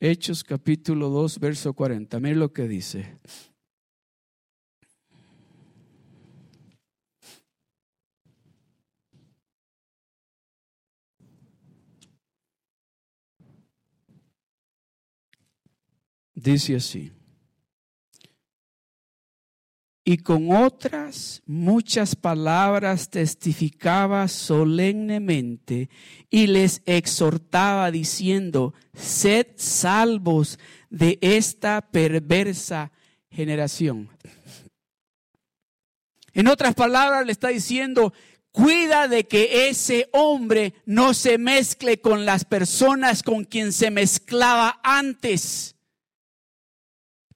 Hechos 0.00 0.44
capítulo 0.44 1.08
2, 1.08 1.40
verso 1.40 1.72
40. 1.74 2.20
Mire 2.20 2.36
lo 2.36 2.52
que 2.52 2.68
dice. 2.68 3.18
Dice 16.34 16.76
así. 16.76 17.17
Y 20.10 20.16
con 20.16 20.50
otras 20.56 21.42
muchas 21.44 22.16
palabras 22.16 23.10
testificaba 23.10 24.26
solemnemente 24.26 25.90
y 26.30 26.46
les 26.46 26.80
exhortaba 26.86 27.90
diciendo, 27.90 28.72
sed 28.94 29.48
salvos 29.56 30.58
de 30.88 31.18
esta 31.20 31.82
perversa 31.82 32.90
generación. 33.30 34.08
En 36.32 36.48
otras 36.48 36.74
palabras 36.74 37.26
le 37.26 37.32
está 37.32 37.48
diciendo, 37.48 38.14
cuida 38.50 39.08
de 39.08 39.26
que 39.26 39.68
ese 39.68 40.08
hombre 40.12 40.72
no 40.86 41.12
se 41.12 41.36
mezcle 41.36 42.00
con 42.00 42.24
las 42.24 42.46
personas 42.46 43.22
con 43.22 43.44
quien 43.44 43.74
se 43.74 43.90
mezclaba 43.90 44.80
antes 44.82 45.76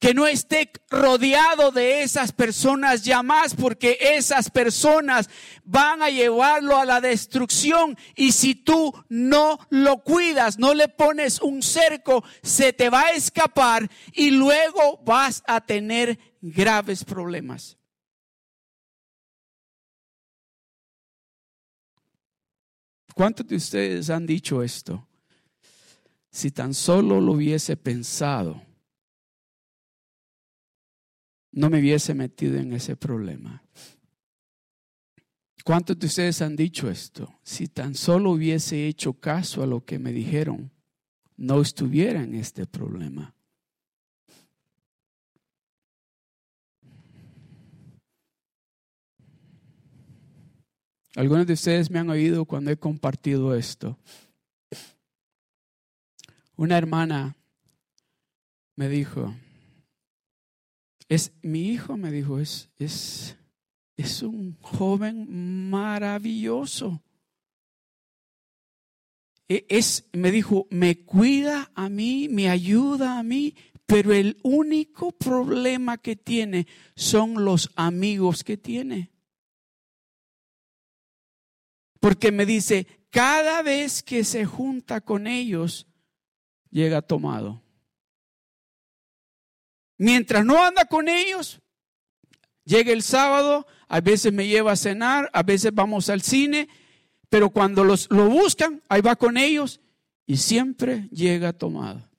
que 0.02 0.14
no 0.14 0.26
esté 0.26 0.72
rodeado 0.90 1.70
de 1.70 2.02
esas 2.02 2.32
personas 2.32 3.04
ya 3.04 3.22
más, 3.22 3.54
porque 3.54 3.96
esas 4.00 4.50
personas 4.50 5.30
van 5.62 6.02
a 6.02 6.10
llevarlo 6.10 6.76
a 6.76 6.84
la 6.84 7.00
destrucción. 7.00 7.96
Y 8.16 8.32
si 8.32 8.56
tú 8.56 8.92
no 9.08 9.60
lo 9.70 10.02
cuidas, 10.02 10.58
no 10.58 10.74
le 10.74 10.88
pones 10.88 11.40
un 11.40 11.62
cerco, 11.62 12.24
se 12.42 12.72
te 12.72 12.90
va 12.90 13.02
a 13.02 13.10
escapar 13.12 13.88
y 14.12 14.32
luego 14.32 15.00
vas 15.04 15.44
a 15.46 15.60
tener 15.60 16.18
graves 16.40 17.04
problemas. 17.04 17.78
¿Cuántos 23.14 23.46
de 23.46 23.54
ustedes 23.54 24.10
han 24.10 24.26
dicho 24.26 24.64
esto? 24.64 25.06
Si 26.28 26.50
tan 26.50 26.74
solo 26.74 27.20
lo 27.20 27.34
hubiese 27.34 27.76
pensado 27.76 28.71
no 31.52 31.70
me 31.70 31.78
hubiese 31.78 32.14
metido 32.14 32.58
en 32.58 32.72
ese 32.72 32.96
problema. 32.96 33.62
¿Cuántos 35.64 35.98
de 35.98 36.06
ustedes 36.06 36.42
han 36.42 36.56
dicho 36.56 36.90
esto? 36.90 37.38
Si 37.44 37.68
tan 37.68 37.94
solo 37.94 38.32
hubiese 38.32 38.88
hecho 38.88 39.12
caso 39.12 39.62
a 39.62 39.66
lo 39.66 39.84
que 39.84 39.98
me 39.98 40.12
dijeron, 40.12 40.72
no 41.36 41.60
estuviera 41.60 42.22
en 42.22 42.34
este 42.34 42.66
problema. 42.66 43.34
Algunos 51.14 51.46
de 51.46 51.52
ustedes 51.52 51.90
me 51.90 51.98
han 51.98 52.08
oído 52.08 52.46
cuando 52.46 52.70
he 52.70 52.76
compartido 52.76 53.54
esto. 53.54 53.98
Una 56.56 56.78
hermana 56.78 57.36
me 58.76 58.88
dijo, 58.88 59.34
es 61.14 61.34
mi 61.42 61.68
hijo 61.68 61.98
me 61.98 62.10
dijo, 62.10 62.40
es, 62.40 62.70
es, 62.78 63.36
es 63.98 64.22
un 64.22 64.56
joven 64.62 65.68
maravilloso. 65.68 67.02
E, 69.46 69.66
es, 69.68 70.08
me 70.14 70.30
dijo, 70.30 70.66
me 70.70 71.04
cuida 71.04 71.70
a 71.74 71.90
mí, 71.90 72.28
me 72.30 72.48
ayuda 72.48 73.18
a 73.18 73.22
mí, 73.22 73.54
pero 73.84 74.14
el 74.14 74.38
único 74.42 75.12
problema 75.12 75.98
que 75.98 76.16
tiene 76.16 76.66
son 76.96 77.44
los 77.44 77.70
amigos 77.76 78.42
que 78.42 78.56
tiene. 78.56 79.12
Porque 82.00 82.32
me 82.32 82.46
dice, 82.46 82.86
cada 83.10 83.60
vez 83.60 84.02
que 84.02 84.24
se 84.24 84.46
junta 84.46 85.02
con 85.02 85.26
ellos, 85.26 85.86
llega 86.70 87.02
tomado. 87.02 87.62
Mientras 90.02 90.44
no 90.44 90.60
anda 90.60 90.84
con 90.84 91.08
ellos, 91.08 91.60
llega 92.64 92.90
el 92.90 93.04
sábado, 93.04 93.68
a 93.86 94.00
veces 94.00 94.32
me 94.32 94.48
lleva 94.48 94.72
a 94.72 94.76
cenar, 94.76 95.30
a 95.32 95.44
veces 95.44 95.72
vamos 95.72 96.08
al 96.08 96.22
cine, 96.22 96.68
pero 97.28 97.50
cuando 97.50 97.84
los, 97.84 98.10
lo 98.10 98.28
buscan, 98.28 98.82
ahí 98.88 99.00
va 99.00 99.14
con 99.14 99.36
ellos 99.36 99.80
y 100.26 100.38
siempre 100.38 101.08
llega 101.12 101.52
tomado. 101.52 102.10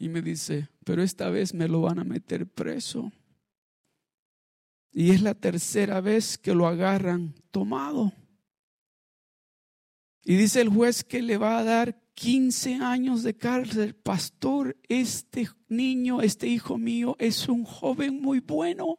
Y 0.00 0.08
me 0.08 0.20
dice, 0.20 0.68
pero 0.84 1.00
esta 1.00 1.30
vez 1.30 1.54
me 1.54 1.68
lo 1.68 1.82
van 1.82 2.00
a 2.00 2.04
meter 2.04 2.44
preso. 2.48 3.12
Y 4.90 5.12
es 5.12 5.22
la 5.22 5.34
tercera 5.34 6.00
vez 6.00 6.38
que 6.38 6.56
lo 6.56 6.66
agarran 6.66 7.36
tomado. 7.52 8.12
Y 10.28 10.34
dice 10.34 10.60
el 10.60 10.70
juez 10.70 11.04
que 11.04 11.22
le 11.22 11.38
va 11.38 11.56
a 11.56 11.62
dar 11.62 12.02
15 12.14 12.74
años 12.82 13.22
de 13.22 13.36
cárcel. 13.36 13.94
Pastor, 13.94 14.76
este 14.88 15.48
niño, 15.68 16.20
este 16.20 16.48
hijo 16.48 16.78
mío 16.78 17.14
es 17.20 17.48
un 17.48 17.64
joven 17.64 18.20
muy 18.20 18.40
bueno. 18.40 18.98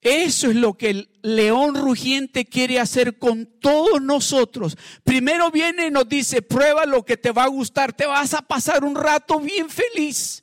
Eso 0.00 0.48
es 0.48 0.56
lo 0.56 0.78
que 0.78 0.88
el 0.88 1.20
león 1.20 1.74
rugiente 1.74 2.46
quiere 2.46 2.80
hacer 2.80 3.18
con 3.18 3.44
todos 3.60 4.00
nosotros. 4.00 4.78
Primero 5.04 5.50
viene 5.50 5.88
y 5.88 5.90
nos 5.90 6.08
dice, 6.08 6.40
prueba 6.40 6.86
lo 6.86 7.04
que 7.04 7.18
te 7.18 7.32
va 7.32 7.44
a 7.44 7.48
gustar, 7.48 7.92
te 7.92 8.06
vas 8.06 8.32
a 8.32 8.40
pasar 8.40 8.82
un 8.82 8.94
rato 8.94 9.40
bien 9.40 9.68
feliz. 9.68 10.42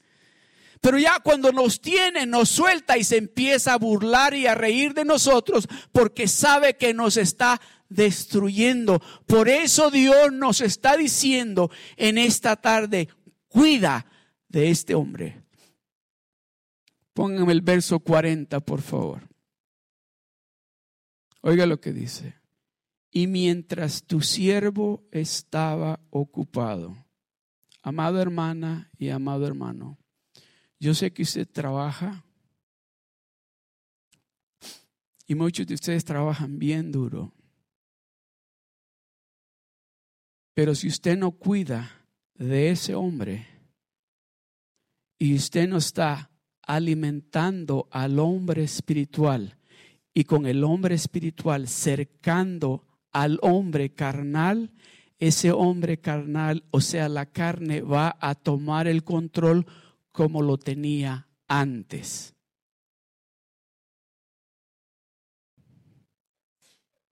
Pero 0.87 0.99
ya 0.99 1.19
cuando 1.21 1.51
nos 1.51 1.81
tiene, 1.81 2.25
nos 2.25 2.47
suelta 2.47 2.97
y 2.97 3.03
se 3.03 3.17
empieza 3.17 3.73
a 3.73 3.77
burlar 3.77 4.33
y 4.33 4.47
a 4.47 4.55
reír 4.55 4.93
de 4.93 5.03
nosotros 5.03 5.67
porque 5.91 6.29
sabe 6.29 6.77
que 6.77 6.93
nos 6.93 7.17
está 7.17 7.59
destruyendo. 7.89 9.01
Por 9.25 9.49
eso 9.49 9.91
Dios 9.91 10.31
nos 10.31 10.61
está 10.61 10.95
diciendo 10.95 11.69
en 11.97 12.17
esta 12.17 12.55
tarde, 12.55 13.09
cuida 13.49 14.05
de 14.47 14.69
este 14.69 14.95
hombre. 14.95 15.43
Pónganme 17.11 17.51
el 17.51 17.61
verso 17.63 17.99
40, 17.99 18.61
por 18.61 18.81
favor. 18.81 19.27
Oiga 21.41 21.65
lo 21.65 21.81
que 21.81 21.91
dice. 21.91 22.35
Y 23.11 23.27
mientras 23.27 24.03
tu 24.03 24.21
siervo 24.21 25.05
estaba 25.11 25.99
ocupado, 26.11 26.95
amada 27.81 28.21
hermana 28.21 28.89
y 28.97 29.09
amado 29.09 29.45
hermano, 29.45 29.97
yo 30.79 30.93
sé 30.93 31.11
que 31.11 31.23
usted 31.23 31.47
trabaja 31.47 32.23
y 35.27 35.35
muchos 35.35 35.67
de 35.67 35.73
ustedes 35.73 36.05
trabajan 36.05 36.57
bien 36.57 36.91
duro. 36.91 37.33
Pero 40.53 40.73
si 40.73 40.87
usted 40.87 41.17
no 41.17 41.31
cuida 41.31 41.91
de 42.35 42.71
ese 42.71 42.95
hombre 42.95 43.45
y 45.19 45.35
usted 45.35 45.67
no 45.67 45.77
está 45.77 46.31
alimentando 46.63 47.87
al 47.91 48.19
hombre 48.19 48.63
espiritual 48.63 49.57
y 50.13 50.23
con 50.23 50.45
el 50.45 50.63
hombre 50.63 50.95
espiritual 50.95 51.67
cercando 51.67 52.85
al 53.11 53.39
hombre 53.41 53.93
carnal, 53.93 54.71
ese 55.19 55.51
hombre 55.51 55.99
carnal, 55.99 56.63
o 56.71 56.81
sea, 56.81 57.09
la 57.09 57.25
carne, 57.25 57.81
va 57.81 58.17
a 58.19 58.35
tomar 58.35 58.87
el 58.87 59.03
control 59.03 59.65
como 60.17 60.41
lo 60.41 60.57
tenía 60.57 61.27
antes. 61.47 62.33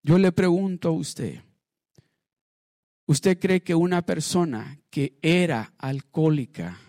Yo 0.02 0.18
le 0.18 0.32
pregunto 0.32 0.88
a 0.88 0.92
usted, 0.94 1.44
¿usted 3.06 3.40
cree 3.40 3.62
que 3.62 3.76
una 3.76 4.04
persona 4.04 4.82
que 4.90 5.20
era 5.22 5.76
alcohólica, 5.78 6.80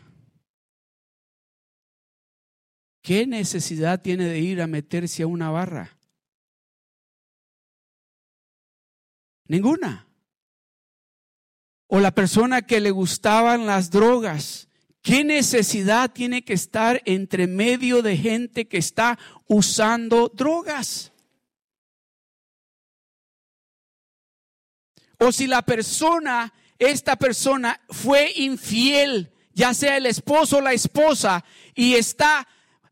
qué 3.03 3.27
necesidad 3.27 4.01
tiene 4.01 4.25
de 4.25 4.41
ir 4.41 4.63
a 4.63 4.67
meterse 4.67 5.23
a 5.23 5.27
una 5.27 5.51
barra? 5.51 5.99
Ninguna. 9.49 10.09
O 11.89 12.01
la 12.01 12.13
persona 12.13 12.63
que 12.63 12.81
le 12.81 12.91
gustaban 12.91 13.67
las 13.67 13.91
drogas, 13.91 14.67
¿Qué 15.07 15.23
necesidad 15.23 16.11
tiene 16.11 16.43
que 16.43 16.55
estar 16.55 17.01
entre 17.05 17.47
medio 17.47 18.03
de 18.03 18.17
gente 18.17 18.67
que 18.67 18.79
está 18.79 19.17
usando 19.47 20.29
drogas? 20.35 21.13
O 25.21 25.31
si 25.31 25.47
la 25.47 25.63
persona, 25.63 26.53
esta 26.77 27.15
persona 27.15 27.81
fue 27.89 28.33
infiel, 28.35 29.31
ya 29.53 29.75
sea 29.75 29.97
el 29.97 30.07
esposo 30.07 30.57
o 30.57 30.61
la 30.61 30.73
esposa, 30.73 31.45
y 31.77 31.95
está 31.95 32.49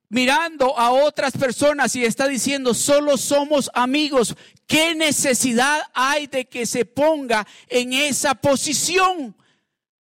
mirando 0.09 0.79
a 0.79 0.93
otras 0.93 1.37
personas 1.37 1.97
y 1.97 2.05
está 2.05 2.29
diciendo, 2.29 2.75
solo 2.75 3.17
somos 3.17 3.73
amigos, 3.75 4.37
¿qué 4.69 4.95
necesidad 4.95 5.83
hay 5.93 6.29
de 6.29 6.45
que 6.45 6.65
se 6.65 6.85
ponga 6.85 7.45
en 7.69 7.93
esa 7.93 8.37
posición? 8.37 9.35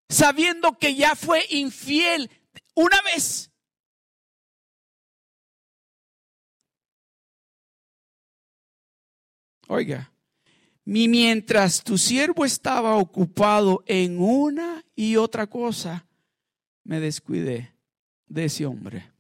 Sabiendo 0.10 0.78
que 0.78 0.96
ya 0.96 1.16
fue 1.16 1.46
infiel 1.50 2.30
una 2.76 3.02
vez. 3.02 3.52
Oiga, 9.68 10.12
mientras 10.86 11.84
tu 11.84 11.98
siervo 11.98 12.46
estaba 12.46 12.96
ocupado 12.96 13.84
en 13.86 14.20
una 14.20 14.86
y 14.96 15.18
otra 15.18 15.48
cosa, 15.48 16.06
me 16.84 17.02
descuidé 17.02 17.74
de 18.28 18.46
ese 18.46 18.66
hombre. 18.66 19.12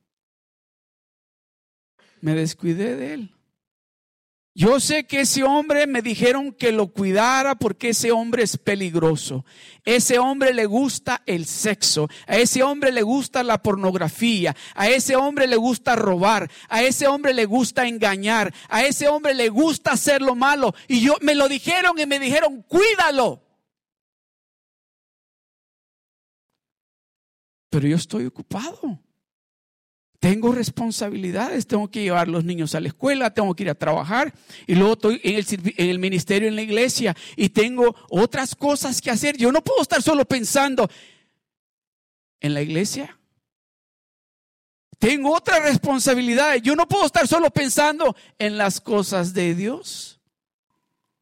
Me 2.22 2.34
descuidé 2.34 2.96
de 2.96 3.14
él. 3.14 3.37
Yo 4.60 4.80
sé 4.80 5.05
que 5.05 5.20
ese 5.20 5.43
hombre 5.43 5.86
me 5.86 6.01
dijeron 6.01 6.51
que 6.51 6.72
lo 6.72 6.88
cuidara 6.88 7.53
porque 7.53 7.89
ese 7.89 8.12
hombre 8.12 8.41
es 8.41 8.58
peligroso. 8.58 9.45
Ese 9.86 10.18
hombre 10.18 10.51
le 10.51 10.66
gusta 10.66 11.22
el 11.28 11.45
sexo. 11.45 12.10
A 12.26 12.38
ese 12.38 12.64
hombre 12.64 12.91
le 12.91 13.03
gusta 13.03 13.43
la 13.43 13.62
pornografía. 13.62 14.55
A 14.74 14.89
ese 14.89 15.16
hombre 15.16 15.45
le 15.45 15.58
gusta 15.58 15.95
robar. 15.95 16.49
A 16.70 16.82
ese 16.82 17.05
hombre 17.05 17.36
le 17.36 17.45
gusta 17.45 17.88
engañar. 17.88 18.51
A 18.68 18.84
ese 18.84 19.08
hombre 19.08 19.36
le 19.36 19.49
gusta 19.49 19.91
hacer 19.91 20.24
lo 20.24 20.34
malo. 20.34 20.74
Y 20.88 21.01
yo 21.01 21.18
me 21.22 21.36
lo 21.36 21.47
dijeron 21.47 21.99
y 21.99 22.08
me 22.08 22.18
dijeron, 22.18 22.64
cuídalo. 22.64 23.43
Pero 27.70 27.88
yo 27.88 27.95
estoy 27.95 28.26
ocupado. 28.26 28.99
Tengo 30.30 30.51
responsabilidades, 30.51 31.67
tengo 31.67 31.89
que 31.89 32.01
llevar 32.01 32.28
a 32.28 32.30
los 32.30 32.43
niños 32.43 32.75
a 32.75 32.82
la 32.82 32.89
escuela, 32.89 33.34
tengo 33.34 33.55
que 33.55 33.63
ir 33.63 33.69
a 33.69 33.75
trabajar 33.75 34.34
y 34.65 34.75
luego 34.75 34.95
estoy 34.95 35.21
en 35.23 35.36
el, 35.36 35.45
en 35.78 35.89
el 35.89 35.99
ministerio, 35.99 36.49
en 36.49 36.57
la 36.57 36.63
iglesia 36.63 37.15
y 37.38 37.47
tengo 37.47 37.95
otras 38.09 38.53
cosas 38.53 38.99
que 38.99 39.09
hacer. 39.09 39.38
Yo 39.38 39.53
no 39.53 39.63
puedo 39.63 39.82
estar 39.82 40.01
solo 40.01 40.25
pensando 40.25 40.89
en 42.41 42.53
la 42.53 42.61
iglesia. 42.61 43.17
Tengo 44.99 45.34
otra 45.34 45.61
responsabilidad. 45.61 46.55
Yo 46.55 46.75
no 46.75 46.89
puedo 46.89 47.05
estar 47.05 47.25
solo 47.25 47.49
pensando 47.49 48.13
en 48.38 48.57
las 48.57 48.82
cosas 48.82 49.34
de 49.34 49.55
Dios. 49.55 50.19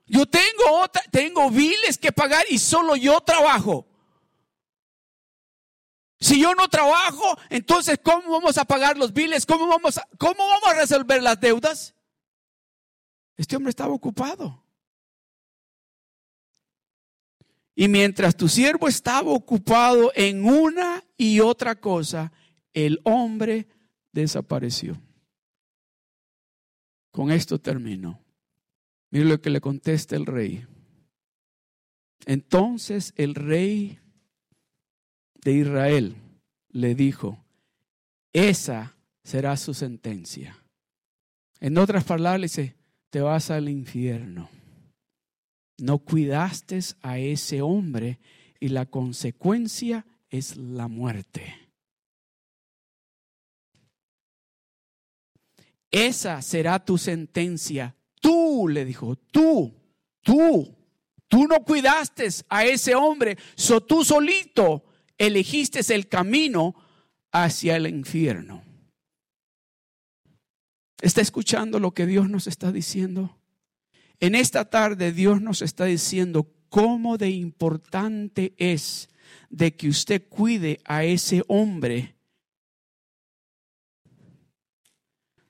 Yo 0.08 0.26
tengo 0.26 0.82
otra, 0.82 1.04
tengo 1.12 1.52
biles 1.52 2.00
que 2.00 2.12
pagar 2.12 2.44
y 2.50 2.58
solo 2.58 2.96
yo 2.96 3.22
trabajo. 3.22 3.86
Si 6.20 6.42
yo 6.42 6.56
no 6.56 6.68
trabajo, 6.70 7.38
entonces 7.50 8.00
¿cómo 8.02 8.32
vamos 8.32 8.58
a 8.58 8.66
pagar 8.66 8.98
los 8.98 9.14
biles? 9.14 9.46
¿Cómo 9.46 9.68
vamos 9.68 9.98
a, 9.98 10.08
cómo 10.18 10.48
vamos 10.48 10.70
a 10.70 10.80
resolver 10.80 11.22
las 11.22 11.40
deudas? 11.40 11.94
Este 13.38 13.56
hombre 13.56 13.70
estaba 13.70 13.94
ocupado. 13.94 14.64
Y 17.76 17.90
mientras 17.90 18.38
tu 18.38 18.48
siervo 18.48 18.88
estaba 18.88 19.32
ocupado 19.32 20.12
en 20.16 20.46
una 20.46 21.04
y 21.18 21.42
otra 21.42 21.76
cosa, 21.76 22.32
el 22.74 23.02
hombre 23.04 23.68
desapareció. 24.14 25.02
Con 27.12 27.32
esto 27.32 27.60
termino. 27.60 28.22
Mire 29.12 29.26
lo 29.26 29.42
que 29.42 29.50
le 29.50 29.60
contesta 29.60 30.16
el 30.16 30.26
rey. 30.26 30.66
Entonces 32.26 33.14
el 33.18 33.36
rey 33.36 34.00
de 35.46 35.54
Israel 35.54 36.16
le 36.70 36.96
dijo, 36.96 37.38
esa 38.34 38.98
será 39.24 39.56
su 39.56 39.76
sentencia. 39.76 40.58
En 41.60 41.78
otras 41.78 42.04
palabras, 42.04 42.52
dice, 42.52 42.76
te 43.12 43.22
vas 43.22 43.52
al 43.52 43.70
infierno. 43.70 44.50
No 45.78 46.00
cuidaste 46.00 46.80
a 47.02 47.20
ese 47.20 47.62
hombre 47.62 48.20
y 48.60 48.70
la 48.70 48.88
consecuencia 48.88 50.06
es 50.30 50.58
la 50.58 50.88
muerte. 50.88 51.56
Esa 55.92 56.42
será 56.42 56.84
tu 56.84 56.98
sentencia. 56.98 57.96
Tú, 58.20 58.68
le 58.68 58.84
dijo, 58.84 59.16
tú, 59.16 59.72
tú, 60.22 60.76
tú 61.28 61.48
no 61.48 61.64
cuidaste 61.64 62.28
a 62.50 62.66
ese 62.66 62.96
hombre, 62.96 63.38
so 63.56 63.80
tú 63.82 64.04
solito 64.04 64.85
elegiste 65.18 65.82
el 65.94 66.08
camino 66.08 66.76
hacia 67.32 67.76
el 67.76 67.88
infierno. 67.88 68.64
¿Está 71.02 71.22
escuchando 71.22 71.80
lo 71.80 71.94
que 71.94 72.06
Dios 72.06 72.30
nos 72.30 72.48
está 72.48 72.72
diciendo? 72.72 73.38
En 74.20 74.36
esta 74.36 74.70
tarde 74.70 75.12
Dios 75.12 75.42
nos 75.42 75.62
está 75.62 75.86
diciendo 75.86 76.52
cómo 76.70 77.18
de 77.18 77.30
importante 77.30 78.54
es 78.58 79.10
de 79.50 79.76
que 79.76 79.90
usted 79.90 80.28
cuide 80.28 80.80
a 80.86 81.04
ese 81.04 81.44
hombre, 81.48 82.16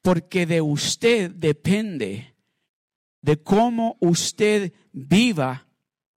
porque 0.02 0.46
de 0.46 0.62
usted 0.62 1.32
depende 1.32 2.36
de 3.22 3.42
cómo 3.42 3.98
usted 4.00 4.74
viva 4.92 5.65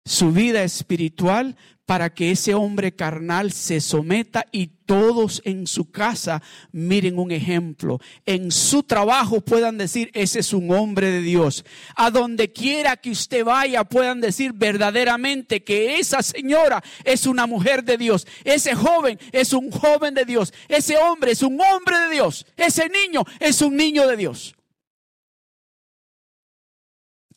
su 0.08 0.32
vida 0.32 0.62
espiritual, 0.62 1.54
para 1.88 2.12
que 2.12 2.30
ese 2.30 2.52
hombre 2.52 2.92
carnal 2.92 3.50
se 3.50 3.80
someta 3.80 4.44
y 4.52 4.66
todos 4.84 5.40
en 5.46 5.66
su 5.66 5.90
casa 5.90 6.42
miren 6.70 7.18
un 7.18 7.30
ejemplo. 7.30 7.98
En 8.26 8.50
su 8.50 8.82
trabajo 8.82 9.40
puedan 9.40 9.78
decir, 9.78 10.10
ese 10.12 10.40
es 10.40 10.52
un 10.52 10.70
hombre 10.70 11.10
de 11.10 11.22
Dios. 11.22 11.64
A 11.96 12.10
donde 12.10 12.52
quiera 12.52 12.98
que 12.98 13.10
usted 13.10 13.42
vaya 13.42 13.84
puedan 13.84 14.20
decir 14.20 14.52
verdaderamente 14.52 15.64
que 15.64 15.98
esa 15.98 16.22
señora 16.22 16.84
es 17.04 17.26
una 17.26 17.46
mujer 17.46 17.82
de 17.82 17.96
Dios. 17.96 18.26
Ese 18.44 18.74
joven 18.74 19.18
es 19.32 19.54
un 19.54 19.70
joven 19.70 20.12
de 20.12 20.26
Dios. 20.26 20.52
Ese 20.68 20.98
hombre 20.98 21.32
es 21.32 21.42
un 21.42 21.58
hombre 21.58 21.98
de 22.00 22.10
Dios. 22.10 22.44
Ese 22.58 22.90
niño 22.90 23.24
es 23.40 23.62
un 23.62 23.76
niño 23.76 24.06
de 24.06 24.18
Dios. 24.18 24.57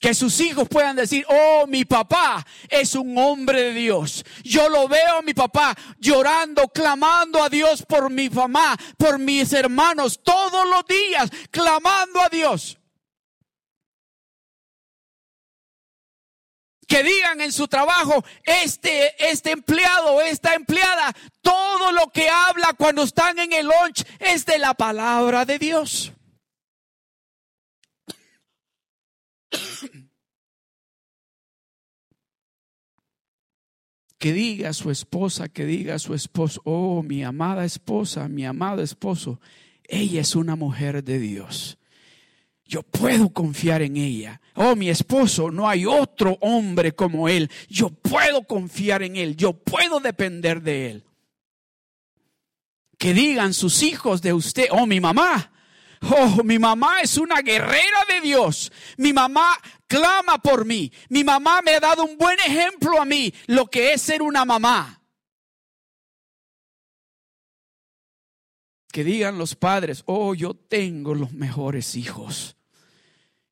Que 0.02 0.14
sus 0.14 0.40
hijos 0.42 0.68
puedan 0.68 0.98
decir, 0.98 1.26
oh, 1.30 1.66
mi 1.68 1.86
papá 1.86 2.46
es 2.68 2.96
un 2.96 3.18
hombre 3.18 3.62
de 3.62 3.74
Dios. 3.74 4.26
Yo 4.44 4.68
lo 4.68 4.90
veo 4.90 5.20
a 5.20 5.22
mi 5.22 5.34
papá 5.34 5.78
llorando, 6.00 6.68
clamando 6.68 7.42
a 7.42 7.48
Dios 7.48 7.86
por 7.88 8.10
mi 8.10 8.30
mamá, 8.30 8.76
por 8.98 9.20
mis 9.20 9.54
hermanos, 9.54 10.20
todos 10.22 10.68
los 10.68 10.86
días, 10.88 11.30
clamando 11.52 12.20
a 12.20 12.30
Dios. 12.30 12.78
que 16.92 17.04
digan 17.04 17.40
en 17.40 17.54
su 17.54 17.70
trabajo, 17.70 18.22
este, 18.44 19.32
este 19.32 19.52
empleado, 19.52 20.20
esta 20.20 20.56
empleada, 20.56 21.16
todo 21.42 21.94
lo 21.94 22.12
que 22.12 22.28
habla 22.28 22.74
cuando 22.78 23.04
están 23.04 23.40
en 23.40 23.54
el 23.54 23.68
lunch 23.68 24.04
es 24.20 24.46
de 24.46 24.60
la 24.60 24.74
palabra 24.74 25.46
de 25.46 25.58
Dios. 25.58 26.12
que 34.18 34.34
diga 34.34 34.70
a 34.70 34.74
su 34.74 34.92
esposa, 34.92 35.50
que 35.50 35.66
diga 35.66 35.96
a 35.96 36.00
su 36.00 36.14
esposo, 36.14 36.62
oh, 36.64 37.02
mi 37.02 37.24
amada 37.24 37.66
esposa, 37.66 38.28
mi 38.28 38.46
amado 38.46 38.84
esposo, 38.84 39.42
ella 39.84 40.22
es 40.22 40.36
una 40.36 40.56
mujer 40.56 41.04
de 41.04 41.18
Dios. 41.20 41.80
Yo 42.64 42.84
puedo 42.84 43.30
confiar 43.30 43.82
en 43.82 43.98
ella. 43.98 44.40
Oh, 44.56 44.76
mi 44.76 44.90
esposo, 44.90 45.52
no 45.52 45.68
hay 45.68 45.86
otro 45.86 46.38
hombre 46.40 46.94
como 46.94 47.28
él. 47.28 47.50
Yo 47.68 47.90
puedo 47.90 48.44
confiar 48.44 49.04
en 49.04 49.18
él. 49.18 49.36
Yo 49.36 49.54
puedo 49.54 50.00
depender 50.00 50.62
de 50.62 50.92
él. 50.92 51.04
Que 52.98 53.14
digan 53.14 53.54
sus 53.54 53.84
hijos 53.84 54.22
de 54.22 54.34
usted, 54.34 54.68
oh, 54.72 54.86
mi 54.86 55.02
mamá, 55.02 55.52
Oh, 56.02 56.44
mi 56.44 56.58
mamá 56.58 57.02
es 57.02 57.18
una 57.18 57.42
guerrera 57.42 58.06
de 58.08 58.22
Dios. 58.22 58.72
Mi 58.98 59.14
mamá 59.14 59.56
clama 59.88 60.40
por 60.40 60.66
mí. 60.66 60.92
Mi 61.10 61.24
mamá 61.24 61.62
me 61.62 61.76
ha 61.76 61.80
dado 61.80 62.04
un 62.04 62.18
buen 62.18 62.38
ejemplo 62.40 63.00
a 63.00 63.06
mí, 63.06 63.34
lo 63.48 63.68
que 63.68 63.94
es 63.94 64.02
ser 64.02 64.22
una 64.22 64.44
mamá. 64.44 65.02
Que 68.92 69.04
digan 69.04 69.38
los 69.38 69.56
padres, 69.56 70.04
oh, 70.06 70.34
yo 70.34 70.54
tengo 70.54 71.14
los 71.14 71.32
mejores 71.34 71.96
hijos. 71.96 72.58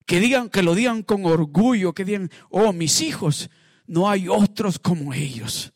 Que 0.06 0.20
digan, 0.20 0.50
que 0.50 0.64
lo 0.64 0.74
digan 0.74 1.04
con 1.04 1.26
orgullo, 1.26 1.94
que 1.94 2.04
digan, 2.04 2.32
oh, 2.50 2.74
mis 2.74 3.00
hijos, 3.02 3.50
no 3.86 4.10
hay 4.10 4.28
otros 4.28 4.80
como 4.80 5.14
ellos. 5.14 5.72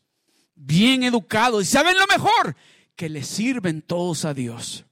Bien 0.54 1.04
educados 1.04 1.62
y 1.62 1.66
saben 1.66 1.96
lo 1.96 2.06
mejor, 2.08 2.56
que 2.96 3.08
le 3.08 3.22
sirven 3.22 3.80
todos 3.80 4.24
a 4.24 4.34
Dios. 4.34 4.84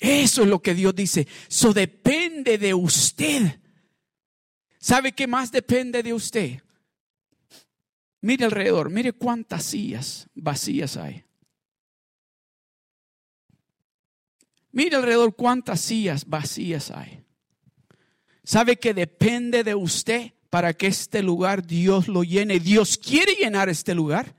Eso 0.00 0.42
es 0.42 0.48
lo 0.48 0.60
que 0.60 0.74
Dios 0.74 0.94
dice. 0.94 1.26
Eso 1.48 1.72
depende 1.72 2.58
de 2.58 2.74
usted. 2.74 3.60
¿Sabe 4.78 5.12
qué 5.12 5.26
más 5.26 5.50
depende 5.50 6.02
de 6.02 6.12
usted? 6.12 6.60
Mire 8.20 8.44
alrededor, 8.44 8.90
mire 8.90 9.12
cuántas 9.12 9.64
sillas 9.64 10.28
vacías 10.34 10.96
hay. 10.96 11.24
Mire 14.72 14.96
alrededor 14.96 15.36
cuántas 15.36 15.80
sillas 15.80 16.26
vacías 16.26 16.90
hay. 16.90 17.22
¿Sabe 18.42 18.76
que 18.76 18.92
depende 18.92 19.62
de 19.62 19.74
usted 19.74 20.32
para 20.50 20.74
que 20.74 20.86
este 20.88 21.22
lugar 21.22 21.66
Dios 21.66 22.08
lo 22.08 22.24
llene? 22.24 22.60
Dios 22.60 22.98
quiere 22.98 23.34
llenar 23.34 23.68
este 23.68 23.94
lugar. 23.94 24.34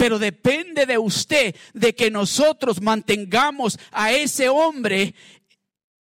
Pero 0.00 0.18
depende 0.18 0.86
de 0.86 0.96
usted 0.96 1.54
de 1.74 1.94
que 1.94 2.10
nosotros 2.10 2.80
mantengamos 2.80 3.78
a 3.90 4.12
ese 4.12 4.48
hombre 4.48 5.14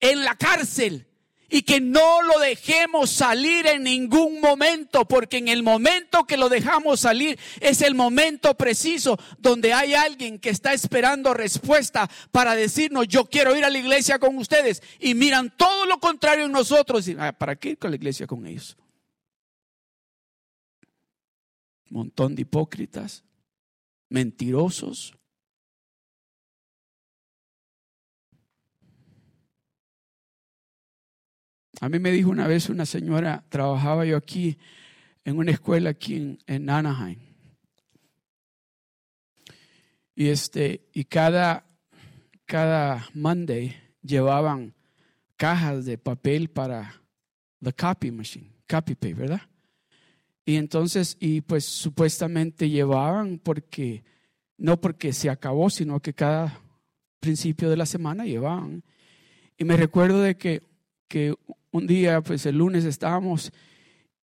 en 0.00 0.24
la 0.24 0.34
cárcel 0.34 1.06
y 1.50 1.60
que 1.60 1.78
no 1.78 2.22
lo 2.22 2.38
dejemos 2.38 3.10
salir 3.10 3.66
en 3.66 3.82
ningún 3.82 4.40
momento, 4.40 5.04
porque 5.06 5.36
en 5.36 5.48
el 5.48 5.62
momento 5.62 6.24
que 6.24 6.38
lo 6.38 6.48
dejamos 6.48 7.00
salir 7.00 7.38
es 7.60 7.82
el 7.82 7.94
momento 7.94 8.54
preciso 8.54 9.18
donde 9.36 9.74
hay 9.74 9.92
alguien 9.92 10.38
que 10.38 10.48
está 10.48 10.72
esperando 10.72 11.34
respuesta 11.34 12.08
para 12.30 12.54
decirnos, 12.54 13.08
yo 13.08 13.26
quiero 13.26 13.54
ir 13.54 13.62
a 13.66 13.68
la 13.68 13.78
iglesia 13.78 14.18
con 14.18 14.38
ustedes, 14.38 14.82
y 15.00 15.14
miran 15.14 15.54
todo 15.54 15.84
lo 15.84 16.00
contrario 16.00 16.46
en 16.46 16.52
nosotros, 16.52 17.10
ah, 17.18 17.32
¿para 17.32 17.56
qué 17.56 17.72
ir 17.72 17.78
con 17.78 17.90
la 17.90 17.96
iglesia 17.96 18.26
con 18.26 18.46
ellos? 18.46 18.74
Montón 21.90 22.34
de 22.34 22.40
hipócritas 22.40 23.22
mentirosos. 24.12 25.16
A 31.80 31.88
mí 31.88 31.98
me 31.98 32.12
dijo 32.12 32.30
una 32.30 32.46
vez 32.46 32.68
una 32.68 32.86
señora, 32.86 33.44
trabajaba 33.48 34.04
yo 34.04 34.16
aquí 34.16 34.58
en 35.24 35.38
una 35.38 35.50
escuela 35.50 35.90
aquí 35.90 36.38
en, 36.46 36.70
Anaheim. 36.70 37.18
Y 40.14 40.28
este, 40.28 40.88
y 40.92 41.04
cada, 41.04 41.66
cada 42.44 43.08
Monday 43.14 43.74
llevaban 44.02 44.74
cajas 45.36 45.86
de 45.86 45.96
papel 45.96 46.50
para 46.50 47.02
the 47.62 47.72
copy 47.72 48.10
machine, 48.10 48.52
copy 48.68 48.94
paper, 48.94 49.14
¿verdad? 49.14 49.51
Y 50.44 50.56
entonces, 50.56 51.16
y 51.20 51.40
pues 51.40 51.64
supuestamente 51.64 52.68
llevaban 52.68 53.38
porque, 53.38 54.04
no 54.58 54.80
porque 54.80 55.12
se 55.12 55.30
acabó, 55.30 55.70
sino 55.70 56.00
que 56.00 56.14
cada 56.14 56.60
principio 57.20 57.70
de 57.70 57.76
la 57.76 57.86
semana 57.86 58.24
llevaban. 58.24 58.82
Y 59.56 59.64
me 59.64 59.76
recuerdo 59.76 60.20
de 60.20 60.36
que, 60.36 60.62
que 61.06 61.34
un 61.70 61.86
día, 61.86 62.20
pues 62.22 62.44
el 62.46 62.58
lunes 62.58 62.84
estábamos 62.84 63.52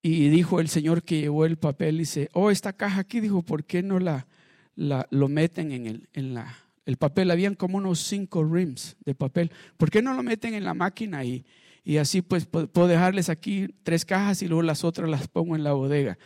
y 0.01 0.29
dijo 0.29 0.59
el 0.59 0.69
señor 0.69 1.03
que 1.03 1.21
llevó 1.21 1.45
el 1.45 1.57
papel, 1.57 1.97
dice, 1.97 2.29
oh, 2.33 2.51
esta 2.51 2.73
caja 2.73 3.01
aquí, 3.01 3.19
dijo, 3.21 3.41
¿por 3.41 3.63
qué 3.63 3.81
no 3.81 3.99
la, 3.99 4.27
la 4.75 5.07
lo 5.11 5.29
meten 5.29 5.71
en 5.71 5.87
el, 5.87 6.09
en 6.13 6.33
la, 6.33 6.53
el 6.85 6.97
papel? 6.97 7.31
Habían 7.31 7.55
como 7.55 7.77
unos 7.77 7.99
cinco 7.99 8.43
rims 8.43 8.97
de 9.05 9.15
papel. 9.15 9.51
¿Por 9.77 9.89
qué 9.89 10.01
no 10.01 10.13
lo 10.13 10.23
meten 10.23 10.53
en 10.53 10.65
la 10.65 10.73
máquina 10.73 11.23
y, 11.23 11.45
y 11.83 11.97
así 11.97 12.21
pues 12.21 12.45
puedo 12.45 12.87
dejarles 12.87 13.29
aquí 13.29 13.67
tres 13.83 14.05
cajas 14.05 14.41
y 14.41 14.47
luego 14.47 14.61
las 14.61 14.83
otras 14.83 15.09
las 15.09 15.27
pongo 15.27 15.55
en 15.55 15.63
la 15.63 15.73
bodega? 15.73 16.17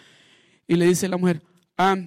Y 0.68 0.76
le 0.76 0.86
dice 0.86 1.08
la 1.08 1.18
mujer, 1.18 1.42
ah, 1.78 1.98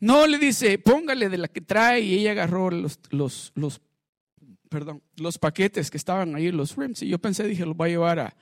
no 0.00 0.26
le 0.26 0.38
dice, 0.38 0.78
póngale 0.78 1.28
de 1.28 1.38
la 1.38 1.48
que 1.48 1.60
trae 1.60 2.00
y 2.00 2.18
ella 2.18 2.32
agarró 2.32 2.70
los, 2.70 3.00
los, 3.10 3.52
los, 3.54 3.80
perdón, 4.68 5.02
los 5.16 5.38
paquetes 5.38 5.90
que 5.90 5.96
estaban 5.96 6.34
ahí, 6.34 6.52
los 6.52 6.76
rims. 6.76 7.02
Y 7.02 7.08
yo 7.08 7.18
pensé, 7.18 7.48
dije, 7.48 7.64
los 7.64 7.74
va 7.74 7.86
a 7.86 7.88
llevar 7.88 8.18
a, 8.18 8.36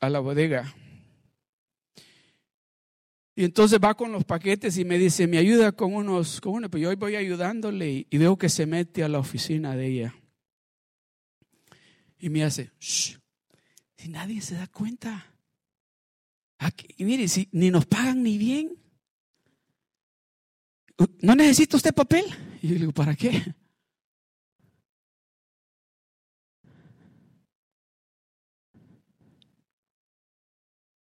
a 0.00 0.08
la 0.08 0.20
bodega. 0.20 0.74
Y 3.34 3.44
entonces 3.44 3.78
va 3.82 3.94
con 3.94 4.12
los 4.12 4.24
paquetes 4.24 4.76
y 4.76 4.84
me 4.84 4.98
dice, 4.98 5.26
me 5.26 5.38
ayuda 5.38 5.72
con 5.72 5.94
unos, 5.94 6.40
con 6.40 6.54
uno, 6.54 6.68
pues 6.68 6.82
yo 6.82 6.94
voy 6.96 7.16
ayudándole 7.16 8.06
y, 8.10 8.18
veo 8.18 8.36
que 8.36 8.48
se 8.48 8.66
mete 8.66 9.04
a 9.04 9.08
la 9.08 9.18
oficina 9.18 9.76
de 9.76 9.86
ella. 9.86 10.14
Y 12.18 12.28
me 12.28 12.44
hace, 12.44 12.72
Shh, 12.80 13.16
si 13.96 14.08
nadie 14.08 14.40
se 14.40 14.56
da 14.56 14.66
cuenta. 14.66 15.26
y 16.96 17.04
mire, 17.04 17.28
si 17.28 17.48
ni 17.52 17.70
nos 17.70 17.86
pagan 17.86 18.22
ni 18.22 18.36
bien. 18.36 18.76
¿No 21.22 21.34
necesita 21.34 21.78
usted 21.78 21.94
papel? 21.94 22.26
Y 22.60 22.68
yo 22.68 22.74
le 22.74 22.80
digo, 22.80 22.92
¿para 22.92 23.14
qué? 23.14 23.42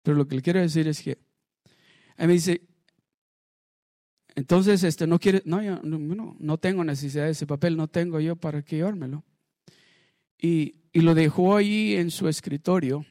Pero 0.04 0.18
lo 0.18 0.28
que 0.28 0.36
le 0.36 0.42
quiero 0.42 0.60
decir 0.60 0.88
es 0.88 1.02
que 1.02 1.18
él 2.18 2.28
me 2.28 2.34
dice, 2.34 2.62
entonces 4.36 4.84
este 4.84 5.08
no 5.08 5.20
quiere, 5.20 5.42
no, 5.46 5.62
yo 5.62 5.80
no, 5.84 6.36
no 6.40 6.58
tengo 6.58 6.84
necesidad 6.84 7.26
de 7.26 7.32
ese 7.32 7.46
papel, 7.46 7.78
no 7.78 7.88
tengo 7.88 8.20
yo 8.20 8.36
para 8.36 8.64
qué 8.64 8.78
llevármelo. 8.78 9.24
Y, 10.38 10.76
y 10.92 11.02
lo 11.02 11.16
dejó 11.16 11.56
ahí 11.56 11.96
en 11.96 12.12
su 12.12 12.28
escritorio. 12.28 13.06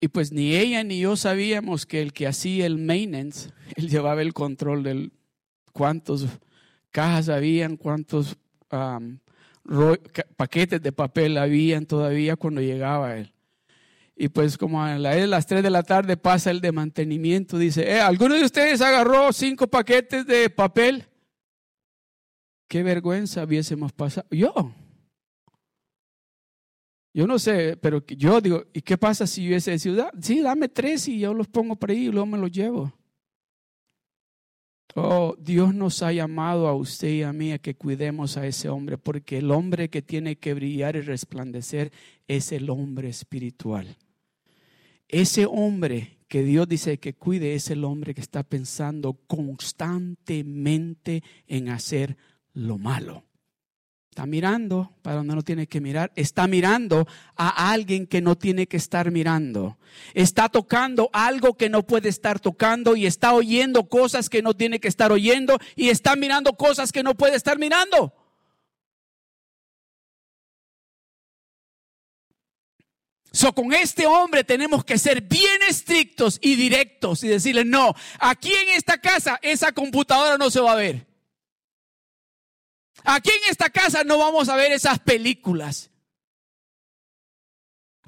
Y 0.00 0.08
pues 0.08 0.32
ni 0.32 0.54
ella 0.54 0.82
ni 0.82 1.00
yo 1.00 1.16
sabíamos 1.16 1.86
que 1.86 2.02
el 2.02 2.12
que 2.12 2.26
hacía 2.26 2.66
el 2.66 2.78
maintenance, 2.78 3.50
él 3.76 3.88
llevaba 3.88 4.22
el 4.22 4.32
control 4.32 4.82
del 4.82 5.12
cuántos 5.72 6.26
cajas 6.90 7.28
habían, 7.28 7.76
cuántos 7.76 8.36
paquetes 10.36 10.82
de 10.82 10.92
papel 10.92 11.38
habían 11.38 11.86
todavía 11.86 12.36
cuando 12.36 12.60
llegaba 12.60 13.16
él. 13.16 13.31
Y 14.22 14.28
pues 14.28 14.56
como 14.56 14.80
a 14.80 14.96
las 15.00 15.46
3 15.48 15.64
de 15.64 15.70
la 15.70 15.82
tarde 15.82 16.16
pasa 16.16 16.52
el 16.52 16.60
de 16.60 16.70
mantenimiento, 16.70 17.58
dice, 17.58 17.90
eh, 17.90 18.00
¿alguno 18.00 18.36
de 18.36 18.44
ustedes 18.44 18.80
agarró 18.80 19.32
cinco 19.32 19.66
paquetes 19.66 20.24
de 20.24 20.48
papel? 20.48 21.08
Qué 22.68 22.84
vergüenza 22.84 23.42
hubiésemos 23.42 23.92
pasado. 23.92 24.28
Yo. 24.30 24.72
Yo 27.12 27.26
no 27.26 27.36
sé, 27.40 27.76
pero 27.76 28.06
yo 28.06 28.40
digo, 28.40 28.64
¿y 28.72 28.82
qué 28.82 28.96
pasa 28.96 29.26
si 29.26 29.44
hubiese 29.48 29.76
ciudad? 29.80 30.12
Sí, 30.20 30.40
dame 30.40 30.68
tres 30.68 31.08
y 31.08 31.18
yo 31.18 31.34
los 31.34 31.48
pongo 31.48 31.74
por 31.74 31.90
ahí 31.90 32.06
y 32.06 32.12
luego 32.12 32.26
me 32.26 32.38
los 32.38 32.52
llevo. 32.52 32.92
Oh, 34.94 35.34
Dios 35.36 35.74
nos 35.74 36.00
ha 36.00 36.12
llamado 36.12 36.68
a 36.68 36.76
usted 36.76 37.08
y 37.08 37.22
a 37.24 37.32
mí 37.32 37.50
a 37.50 37.58
que 37.58 37.74
cuidemos 37.74 38.36
a 38.36 38.46
ese 38.46 38.68
hombre, 38.68 38.98
porque 38.98 39.38
el 39.38 39.50
hombre 39.50 39.90
que 39.90 40.00
tiene 40.00 40.36
que 40.36 40.54
brillar 40.54 40.94
y 40.94 41.00
resplandecer 41.00 41.90
es 42.28 42.52
el 42.52 42.70
hombre 42.70 43.08
espiritual. 43.08 43.96
Ese 45.12 45.46
hombre 45.46 46.18
que 46.26 46.42
Dios 46.42 46.66
dice 46.66 46.98
que 46.98 47.12
cuide 47.12 47.54
es 47.54 47.70
el 47.70 47.84
hombre 47.84 48.14
que 48.14 48.22
está 48.22 48.42
pensando 48.42 49.12
constantemente 49.26 51.22
en 51.46 51.68
hacer 51.68 52.16
lo 52.54 52.78
malo. 52.78 53.26
Está 54.08 54.24
mirando 54.24 54.96
para 55.02 55.16
donde 55.16 55.34
no 55.34 55.42
tiene 55.42 55.66
que 55.66 55.82
mirar. 55.82 56.12
Está 56.16 56.46
mirando 56.46 57.06
a 57.36 57.70
alguien 57.72 58.06
que 58.06 58.22
no 58.22 58.36
tiene 58.36 58.66
que 58.66 58.78
estar 58.78 59.10
mirando. 59.10 59.76
Está 60.14 60.48
tocando 60.48 61.10
algo 61.12 61.58
que 61.58 61.68
no 61.68 61.82
puede 61.86 62.08
estar 62.08 62.40
tocando 62.40 62.96
y 62.96 63.04
está 63.04 63.34
oyendo 63.34 63.90
cosas 63.90 64.30
que 64.30 64.40
no 64.40 64.54
tiene 64.54 64.80
que 64.80 64.88
estar 64.88 65.12
oyendo 65.12 65.58
y 65.76 65.90
está 65.90 66.16
mirando 66.16 66.54
cosas 66.54 66.90
que 66.90 67.02
no 67.02 67.14
puede 67.14 67.36
estar 67.36 67.58
mirando. 67.58 68.14
So, 73.32 73.54
con 73.54 73.72
este 73.72 74.06
hombre 74.06 74.44
tenemos 74.44 74.84
que 74.84 74.98
ser 74.98 75.22
bien 75.22 75.62
estrictos 75.66 76.38
y 76.42 76.54
directos 76.54 77.24
y 77.24 77.28
decirle, 77.28 77.64
no, 77.64 77.94
aquí 78.18 78.52
en 78.52 78.70
esta 78.70 78.98
casa 78.98 79.38
esa 79.42 79.72
computadora 79.72 80.36
no 80.36 80.50
se 80.50 80.60
va 80.60 80.72
a 80.72 80.76
ver. 80.76 81.06
Aquí 83.04 83.30
en 83.30 83.50
esta 83.50 83.70
casa 83.70 84.04
no 84.04 84.18
vamos 84.18 84.48
a 84.50 84.56
ver 84.56 84.72
esas 84.72 84.98
películas. 84.98 85.90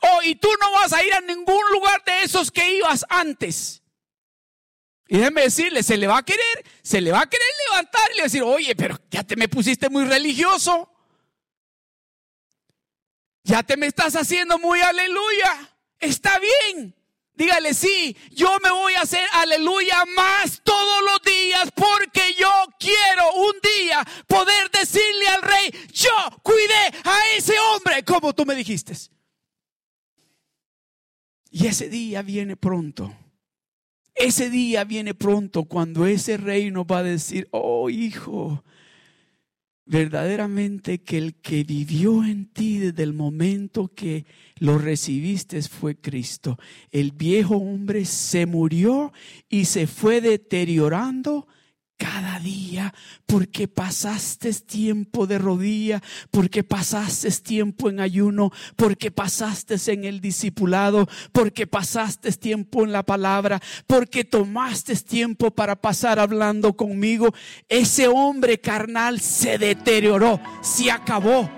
Oh, 0.03 0.21
y 0.23 0.35
tú 0.35 0.49
no 0.61 0.73
vas 0.73 0.93
a 0.93 1.03
ir 1.03 1.15
a 1.15 1.23
ningún 1.23 1.63
lugar 1.73 2.05
de 2.05 2.23
esos 2.23 2.51
que 2.51 2.77
ibas 2.77 3.07
antes. 3.09 3.83
Y 5.09 5.17
déjeme 5.17 5.43
decirle, 5.43 5.83
se 5.83 5.97
le 5.97 6.07
va 6.07 6.19
a 6.19 6.23
querer, 6.23 6.65
se 6.83 7.01
le 7.01 7.13
va 7.13 7.23
a 7.23 7.31
querer 7.31 7.47
levantar 7.71 8.11
y 8.13 8.17
le 8.19 8.23
decir, 8.25 8.43
oye, 8.43 8.77
pero 8.77 8.99
ya 9.11 9.23
te 9.25 9.37
me 9.37 9.49
pusiste 9.49 9.89
muy 9.89 10.05
religioso. 10.05 10.94
Ya 13.45 13.63
te 13.63 13.77
me 13.77 13.87
estás 13.87 14.17
haciendo 14.17 14.59
muy 14.59 14.81
aleluya. 14.81 15.77
Está 16.01 16.39
bien. 16.39 16.95
Dígale, 17.37 17.75
sí, 17.75 18.17
yo 18.31 18.59
me 18.63 18.71
voy 18.71 18.95
a 18.95 19.01
hacer 19.01 19.27
aleluya 19.33 20.05
más 20.15 20.61
todos 20.63 21.03
los 21.05 21.21
días 21.23 21.69
porque 21.75 22.33
yo 22.39 22.49
quiero 22.79 23.33
un 23.35 23.55
día 23.61 24.07
poder 24.29 24.71
decirle 24.71 25.27
al 25.27 25.43
rey, 25.43 25.75
yo 25.93 26.13
cuidé 26.45 26.93
a 27.03 27.17
ese 27.37 27.55
hombre 27.59 28.05
como 28.05 28.33
tú 28.33 28.47
me 28.47 28.55
dijiste. 28.55 28.95
Y 31.51 31.67
ese 31.67 31.89
día 31.89 32.23
viene 32.23 32.57
pronto. 32.57 33.13
Ese 34.15 34.49
día 34.49 34.85
viene 34.85 35.13
pronto 35.13 35.65
cuando 35.65 36.07
ese 36.07 36.37
rey 36.37 36.71
nos 36.71 36.85
va 36.85 36.99
a 36.99 37.03
decir, 37.03 37.49
oh 37.51 37.91
hijo, 37.91 38.63
verdaderamente 39.87 41.03
que 41.03 41.19
el 41.19 41.35
que 41.35 41.65
vivió 41.65 42.25
en 42.25 42.47
ti 42.47 42.79
desde 42.79 43.03
el 43.03 43.13
momento 43.13 43.89
que 43.95 44.25
lo 44.57 44.79
recibiste 44.79 45.61
fue 45.63 45.97
Cristo. 45.97 46.59
El 46.91 47.13
viejo 47.13 47.57
hombre 47.57 48.05
se 48.05 48.47
murió 48.47 49.13
y 49.49 49.67
se 49.67 49.87
fue 49.87 50.21
deteriorando 50.21 51.47
cada 51.97 52.41
día, 52.41 52.93
porque 53.27 53.69
pasaste 53.69 54.53
tiempo 54.53 55.27
de 55.27 55.39
rodilla, 55.39 56.03
porque 56.31 56.65
pasaste 56.65 57.31
tiempo 57.31 57.89
en 57.89 58.01
ayuno, 58.01 58.51
porque 58.77 59.11
pasaste 59.11 59.77
en 59.93 60.05
el 60.05 60.21
discipulado, 60.21 61.09
porque 61.33 61.67
pasaste 61.67 62.33
tiempo 62.33 62.85
en 62.85 62.93
la 62.93 63.03
palabra, 63.03 63.61
porque 63.87 64.25
tomaste 64.25 64.97
tiempo 64.97 65.51
para 65.51 65.77
pasar 65.77 66.19
hablando 66.19 66.77
conmigo, 66.77 67.35
ese 67.69 68.09
hombre 68.09 68.61
carnal 68.61 69.21
se 69.21 69.59
deterioró, 69.59 70.41
se 70.63 70.91
acabó 70.91 71.51